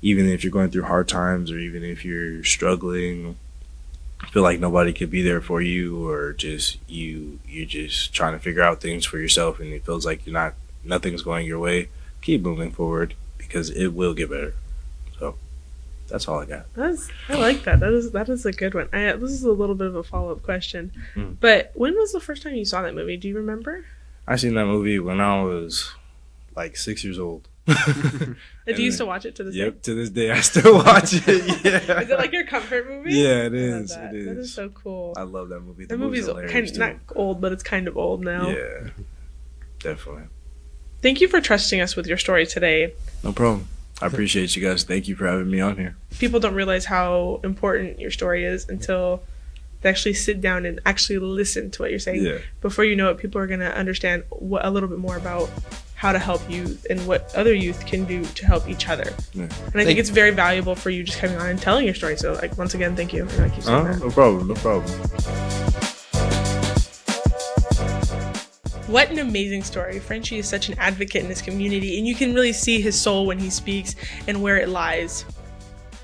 even 0.01 0.27
if 0.27 0.43
you're 0.43 0.51
going 0.51 0.71
through 0.71 0.83
hard 0.85 1.07
times 1.07 1.51
or 1.51 1.59
even 1.59 1.83
if 1.83 2.03
you're 2.03 2.43
struggling, 2.43 3.35
feel 4.31 4.41
like 4.41 4.59
nobody 4.59 4.91
could 4.91 5.11
be 5.11 5.21
there 5.21 5.39
for 5.39 5.61
you 5.61 6.07
or 6.09 6.33
just 6.33 6.79
you 6.89 7.37
you're 7.47 7.67
just 7.67 8.15
trying 8.15 8.33
to 8.33 8.39
figure 8.39 8.63
out 8.63 8.81
things 8.81 9.05
for 9.05 9.19
yourself 9.19 9.59
and 9.59 9.71
it 9.73 9.85
feels 9.85 10.07
like 10.07 10.25
you're 10.25 10.33
not 10.33 10.55
nothing's 10.83 11.21
going 11.21 11.45
your 11.45 11.59
way, 11.59 11.87
keep 12.23 12.41
moving 12.41 12.71
forward 12.71 13.13
because 13.37 13.69
it 13.69 13.89
will 13.89 14.15
get 14.15 14.31
better. 14.31 14.55
So 15.19 15.35
that's 16.07 16.27
all 16.27 16.39
I 16.39 16.45
got. 16.45 16.65
That's, 16.73 17.09
I 17.29 17.35
like 17.35 17.63
that. 17.65 17.79
That 17.79 17.93
is 17.93 18.11
that 18.13 18.27
is 18.27 18.43
a 18.47 18.51
good 18.53 18.73
one. 18.73 18.89
I, 18.91 19.11
this 19.13 19.31
is 19.31 19.43
a 19.43 19.51
little 19.51 19.75
bit 19.75 19.85
of 19.87 19.95
a 19.95 20.03
follow 20.03 20.31
up 20.31 20.41
question, 20.41 20.91
Mm. 21.15 21.35
but 21.39 21.69
when 21.75 21.93
was 21.95 22.11
the 22.11 22.19
first 22.19 22.41
time 22.41 22.55
you 22.55 22.65
saw 22.65 22.81
that 22.81 22.95
movie? 22.95 23.17
Do 23.17 23.27
you 23.27 23.35
remember? 23.37 23.85
I 24.27 24.35
seen 24.37 24.55
that 24.55 24.65
movie 24.65 24.97
when 24.99 25.21
I 25.21 25.43
was 25.43 25.93
like 26.55 26.75
six 26.77 27.03
years 27.03 27.19
old. 27.19 27.47
Do 27.65 27.75
you 28.67 28.75
used 28.75 28.97
to 28.97 29.05
watch 29.05 29.25
it 29.25 29.35
to 29.35 29.43
this 29.45 29.55
Yep, 29.55 29.83
to 29.83 29.93
this 29.95 30.09
day 30.09 30.31
I 30.31 30.41
still 30.41 30.75
watch 30.85 31.13
it. 31.13 31.63
Yeah. 31.63 32.01
Is 32.01 32.09
it 32.09 32.17
like 32.17 32.33
your 32.33 32.45
comfort 32.45 32.87
movie? 32.89 33.13
Yeah, 33.13 33.45
it 33.45 33.53
I 33.53 33.57
love 33.71 33.81
is. 33.83 33.89
that. 33.95 34.13
It 34.15 34.25
That 34.25 34.37
is 34.37 34.47
is. 34.47 34.53
so 34.53 34.69
cool. 34.69 35.13
I 35.15 35.21
love 35.23 35.49
that 35.49 35.61
movie. 35.61 35.85
The 35.85 35.95
The 35.95 35.97
movie's 35.97 36.27
movie's 36.27 36.51
kind 36.51 36.67
hilarious 36.67 36.71
of 36.71 36.77
not 36.77 36.95
old, 37.15 37.39
but 37.41 37.51
it's 37.53 37.63
kind 37.63 37.87
of 37.87 37.97
old 37.97 38.21
now. 38.23 38.49
Yeah, 38.49 38.89
definitely. 39.79 40.23
Thank 41.01 41.21
you 41.21 41.27
for 41.27 41.41
trusting 41.41 41.79
us 41.81 41.95
with 41.95 42.07
your 42.07 42.17
story 42.17 42.45
today. 42.45 42.93
No 43.23 43.31
problem. 43.33 43.67
I 44.01 44.07
appreciate 44.07 44.55
you 44.55 44.61
guys. 44.61 44.83
Thank 44.83 45.07
you 45.07 45.15
for 45.15 45.27
having 45.27 45.49
me 45.49 45.61
on 45.61 45.77
here. 45.77 45.95
People 46.19 46.39
don't 46.39 46.55
realize 46.55 46.85
how 46.85 47.39
important 47.43 47.99
your 47.99 48.11
story 48.11 48.43
is 48.43 48.67
until 48.67 49.21
they 49.81 49.89
actually 49.89 50.13
sit 50.15 50.41
down 50.41 50.65
and 50.65 50.79
actually 50.85 51.19
listen 51.19 51.71
to 51.71 51.81
what 51.81 51.91
you're 51.91 51.99
saying. 51.99 52.23
Yeah. 52.23 52.39
Before 52.61 52.83
you 52.85 52.95
know 52.95 53.09
it, 53.11 53.17
people 53.17 53.39
are 53.39 53.47
going 53.47 53.59
to 53.61 53.73
understand 53.73 54.23
what, 54.29 54.65
a 54.65 54.69
little 54.69 54.89
bit 54.89 54.97
more 54.97 55.15
about 55.17 55.49
how 56.03 56.11
to 56.11 56.19
help 56.19 56.41
youth 56.49 56.85
and 56.89 56.99
what 57.07 57.33
other 57.33 57.53
youth 57.53 57.85
can 57.85 58.03
do 58.03 58.25
to 58.25 58.45
help 58.45 58.67
each 58.67 58.89
other. 58.89 59.05
Yeah. 59.33 59.43
And 59.43 59.51
I 59.53 59.55
Thank- 59.71 59.85
think 59.87 59.99
it's 59.99 60.09
very 60.09 60.31
valuable 60.31 60.75
for 60.75 60.89
you 60.89 61.01
just 61.01 61.17
coming 61.17 61.37
on 61.37 61.47
and 61.47 61.57
telling 61.57 61.85
your 61.85 61.95
story. 61.95 62.17
So, 62.17 62.33
like, 62.33 62.57
once 62.57 62.73
again, 62.73 62.93
thank 62.93 63.13
you. 63.13 63.25
I 63.39 63.47
keep 63.47 63.63
saying 63.63 63.87
Uh, 63.87 63.93
that. 63.93 63.99
no 64.01 64.09
problem. 64.11 64.49
No 64.49 64.53
problem. 64.55 64.91
What 68.87 69.09
an 69.11 69.19
amazing 69.19 69.63
story. 69.63 69.97
Frenchie 69.99 70.39
is 70.39 70.47
such 70.47 70.67
an 70.67 70.77
advocate 70.77 71.23
in 71.23 71.29
his 71.29 71.41
community, 71.41 71.97
and 71.97 72.05
you 72.05 72.15
can 72.15 72.33
really 72.33 72.51
see 72.51 72.81
his 72.81 72.99
soul 72.99 73.25
when 73.25 73.39
he 73.39 73.49
speaks 73.49 73.95
and 74.27 74.41
where 74.43 74.57
it 74.57 74.67
lies. 74.67 75.23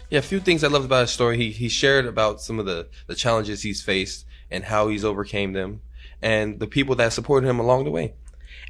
Yeah, 0.09 0.19
a 0.19 0.21
few 0.21 0.39
things 0.39 0.63
I 0.63 0.69
loved 0.69 0.85
about 0.85 1.01
his 1.01 1.11
story. 1.11 1.35
He 1.35 1.51
he 1.51 1.67
shared 1.67 2.05
about 2.05 2.39
some 2.41 2.57
of 2.57 2.65
the 2.65 2.87
the 3.07 3.15
challenges 3.15 3.63
he's 3.63 3.81
faced 3.81 4.25
and 4.49 4.63
how 4.63 4.87
he's 4.87 5.03
overcame 5.03 5.51
them, 5.51 5.81
and 6.21 6.57
the 6.57 6.67
people 6.67 6.95
that 6.95 7.11
supported 7.11 7.47
him 7.49 7.59
along 7.59 7.83
the 7.83 7.91
way. 7.91 8.13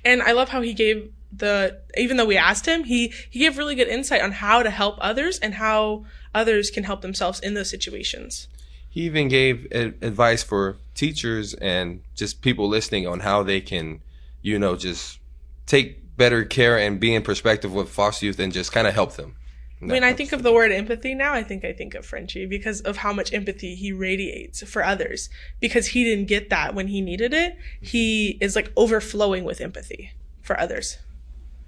And 0.04 0.24
I 0.24 0.32
love 0.32 0.50
how 0.50 0.62
he 0.62 0.74
gave 0.74 1.12
the 1.32 1.82
even 1.98 2.18
though 2.18 2.26
we 2.26 2.38
asked 2.38 2.66
him, 2.66 2.84
he 2.86 3.14
he 3.30 3.40
gave 3.40 3.58
really 3.58 3.76
good 3.76 3.88
insight 3.88 4.22
on 4.22 4.32
how 4.34 4.64
to 4.64 4.70
help 4.70 4.98
others 5.00 5.40
and 5.40 5.56
how 5.56 6.06
others 6.34 6.72
can 6.72 6.84
help 6.84 7.02
themselves 7.02 7.40
in 7.40 7.54
those 7.54 7.70
situations. 7.70 8.48
He 8.90 9.02
even 9.02 9.28
gave 9.28 9.68
advice 9.72 10.42
for 10.42 10.78
teachers 10.96 11.54
and 11.56 12.02
just 12.16 12.42
people 12.42 12.68
listening 12.68 13.06
on 13.06 13.20
how 13.20 13.44
they 13.44 13.62
can, 13.62 14.02
you 14.42 14.58
know, 14.58 14.76
just 14.76 15.20
take 15.68 16.18
better 16.18 16.44
care 16.44 16.78
and 16.78 17.00
be 17.00 17.14
in 17.14 17.22
perspective 17.22 17.74
with 17.74 17.90
foster 17.90 18.26
youth 18.26 18.40
and 18.40 18.52
just 18.52 18.72
kind 18.72 18.88
of 18.88 18.94
help 18.94 19.14
them. 19.14 19.36
When 19.82 20.04
I 20.04 20.12
think 20.12 20.34
of 20.34 20.44
the 20.44 20.52
word 20.52 20.74
empathy 20.74 21.16
now, 21.16 21.34
I 21.34 21.42
think 21.42 21.64
I 21.64 21.72
think 21.72 21.96
of 21.96 22.06
Frenchie 22.06 22.46
because 22.46 22.82
of 22.82 22.98
how 22.98 23.14
much 23.14 23.32
empathy 23.32 23.76
he 23.76 23.94
radiates 23.94 24.62
for 24.64 24.84
others. 24.84 25.30
Because 25.62 25.88
he 25.88 26.04
didn't 26.04 26.26
get 26.26 26.50
that 26.50 26.76
when 26.76 26.88
he 26.88 27.00
needed 27.00 27.34
it, 27.34 27.56
he 27.80 28.38
is 28.42 28.58
like 28.58 28.74
overflowing 28.76 29.46
with 29.46 29.62
empathy 29.62 30.12
for 30.42 30.60
others. 30.60 30.98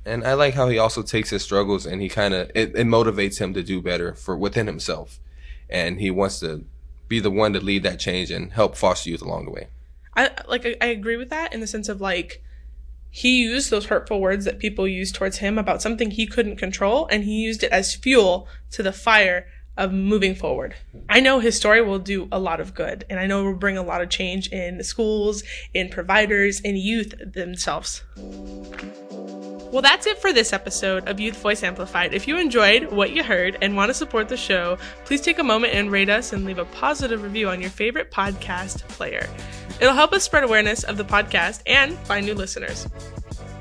And 0.05 0.25
I 0.25 0.33
like 0.33 0.55
how 0.55 0.67
he 0.69 0.77
also 0.77 1.03
takes 1.03 1.29
his 1.29 1.43
struggles 1.43 1.85
and 1.85 2.01
he 2.01 2.09
kind 2.09 2.33
of 2.33 2.49
it, 2.55 2.75
it 2.75 2.87
motivates 2.87 3.39
him 3.39 3.53
to 3.53 3.63
do 3.63 3.81
better 3.81 4.13
for 4.13 4.35
within 4.35 4.67
himself, 4.67 5.19
and 5.69 5.99
he 5.99 6.09
wants 6.09 6.39
to 6.39 6.65
be 7.07 7.19
the 7.19 7.29
one 7.29 7.53
to 7.53 7.59
lead 7.59 7.83
that 7.83 7.99
change 7.99 8.31
and 8.31 8.53
help 8.53 8.75
foster 8.75 9.09
youth 9.09 9.21
along 9.21 9.45
the 9.45 9.51
way. 9.51 9.67
I 10.15 10.31
like 10.47 10.65
I, 10.81 10.87
agree 10.87 11.17
with 11.17 11.29
that 11.29 11.53
in 11.53 11.59
the 11.59 11.67
sense 11.67 11.87
of 11.87 12.01
like 12.01 12.43
he 13.09 13.41
used 13.43 13.69
those 13.69 13.87
hurtful 13.87 14.21
words 14.21 14.45
that 14.45 14.59
people 14.59 14.87
used 14.87 15.15
towards 15.15 15.37
him 15.37 15.57
about 15.57 15.81
something 15.81 16.11
he 16.11 16.25
couldn't 16.25 16.55
control 16.55 17.07
and 17.11 17.23
he 17.23 17.41
used 17.41 17.63
it 17.63 17.71
as 17.71 17.93
fuel 17.93 18.47
to 18.71 18.81
the 18.81 18.93
fire 18.93 19.45
of 19.81 19.91
moving 19.91 20.35
forward. 20.35 20.75
I 21.09 21.19
know 21.19 21.39
his 21.39 21.57
story 21.57 21.81
will 21.81 21.97
do 21.97 22.27
a 22.31 22.39
lot 22.39 22.59
of 22.59 22.75
good 22.75 23.03
and 23.09 23.19
I 23.19 23.25
know 23.25 23.41
it 23.41 23.45
will 23.45 23.55
bring 23.55 23.77
a 23.77 23.83
lot 23.83 24.01
of 24.01 24.09
change 24.09 24.47
in 24.49 24.83
schools, 24.83 25.43
in 25.73 25.89
providers, 25.89 26.61
in 26.61 26.75
youth 26.75 27.15
themselves. 27.19 28.03
Well, 28.15 29.81
that's 29.81 30.05
it 30.05 30.19
for 30.19 30.31
this 30.33 30.53
episode 30.53 31.07
of 31.07 31.19
Youth 31.19 31.41
Voice 31.41 31.63
Amplified. 31.63 32.13
If 32.13 32.27
you 32.27 32.37
enjoyed 32.37 32.91
what 32.91 33.11
you 33.11 33.23
heard 33.23 33.57
and 33.61 33.75
want 33.75 33.89
to 33.89 33.93
support 33.95 34.29
the 34.29 34.37
show, 34.37 34.77
please 35.05 35.21
take 35.21 35.39
a 35.39 35.43
moment 35.43 35.73
and 35.73 35.89
rate 35.89 36.09
us 36.09 36.31
and 36.31 36.45
leave 36.45 36.59
a 36.59 36.65
positive 36.65 37.23
review 37.23 37.49
on 37.49 37.59
your 37.59 37.69
favorite 37.71 38.11
podcast 38.11 38.87
player. 38.89 39.27
It'll 39.79 39.95
help 39.95 40.13
us 40.13 40.23
spread 40.23 40.43
awareness 40.43 40.83
of 40.83 40.97
the 40.97 41.05
podcast 41.05 41.63
and 41.65 41.97
find 41.99 42.25
new 42.25 42.35
listeners. 42.35 42.87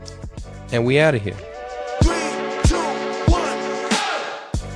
And 0.71 0.87
we 0.87 1.01
out 1.01 1.17
of 1.17 1.23
here. 1.23 1.56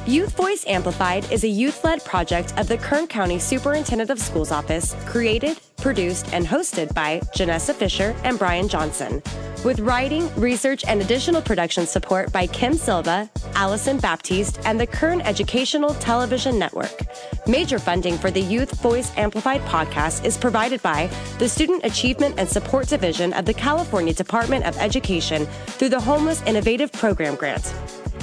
Youth 0.07 0.35
Voice 0.35 0.65
Amplified 0.67 1.31
is 1.31 1.45
a 1.45 1.49
youth 1.49 1.85
led 1.85 2.03
project 2.07 2.55
of 2.59 2.67
the 2.69 2.79
Kern 2.79 3.07
County 3.07 3.39
Superintendent 3.39 4.09
of 4.09 4.19
Schools 4.19 4.51
Office, 4.51 4.97
created, 5.05 5.61
produced, 5.77 6.33
and 6.33 6.47
hosted 6.47 6.93
by 6.95 7.21
Gennessa 7.37 7.75
Fisher 7.75 8.17
and 8.25 8.39
Brian 8.39 8.67
Johnson. 8.67 9.23
With 9.63 9.79
writing, 9.81 10.35
research, 10.37 10.85
and 10.89 11.03
additional 11.03 11.43
production 11.43 11.87
support 11.87 12.33
by 12.33 12.47
Kim 12.47 12.73
Silva, 12.75 13.29
Allyson 13.55 13.99
Baptiste, 13.99 14.59
and 14.65 14.81
the 14.81 14.87
Kern 14.87 15.21
Educational 15.21 15.93
Television 15.97 16.59
Network. 16.59 17.03
Major 17.47 17.79
funding 17.79 18.17
for 18.17 18.31
the 18.31 18.41
Youth 18.41 18.81
Voice 18.81 19.13
Amplified 19.19 19.61
podcast 19.67 20.25
is 20.25 20.39
provided 20.39 20.83
by 20.83 21.11
the 21.39 21.49
Student 21.49 21.85
Achievement 21.85 22.37
and 22.39 22.49
Support 22.49 22.89
Division 22.89 23.35
of 23.35 23.45
the 23.45 23.55
California 23.55 24.15
Department 24.15 24.65
of 24.65 24.79
Education 24.79 25.45
through 25.67 25.91
the 25.91 26.01
Homeless 26.01 26.43
Innovative 26.47 26.91
Program 26.91 27.35
Grant. 27.35 27.75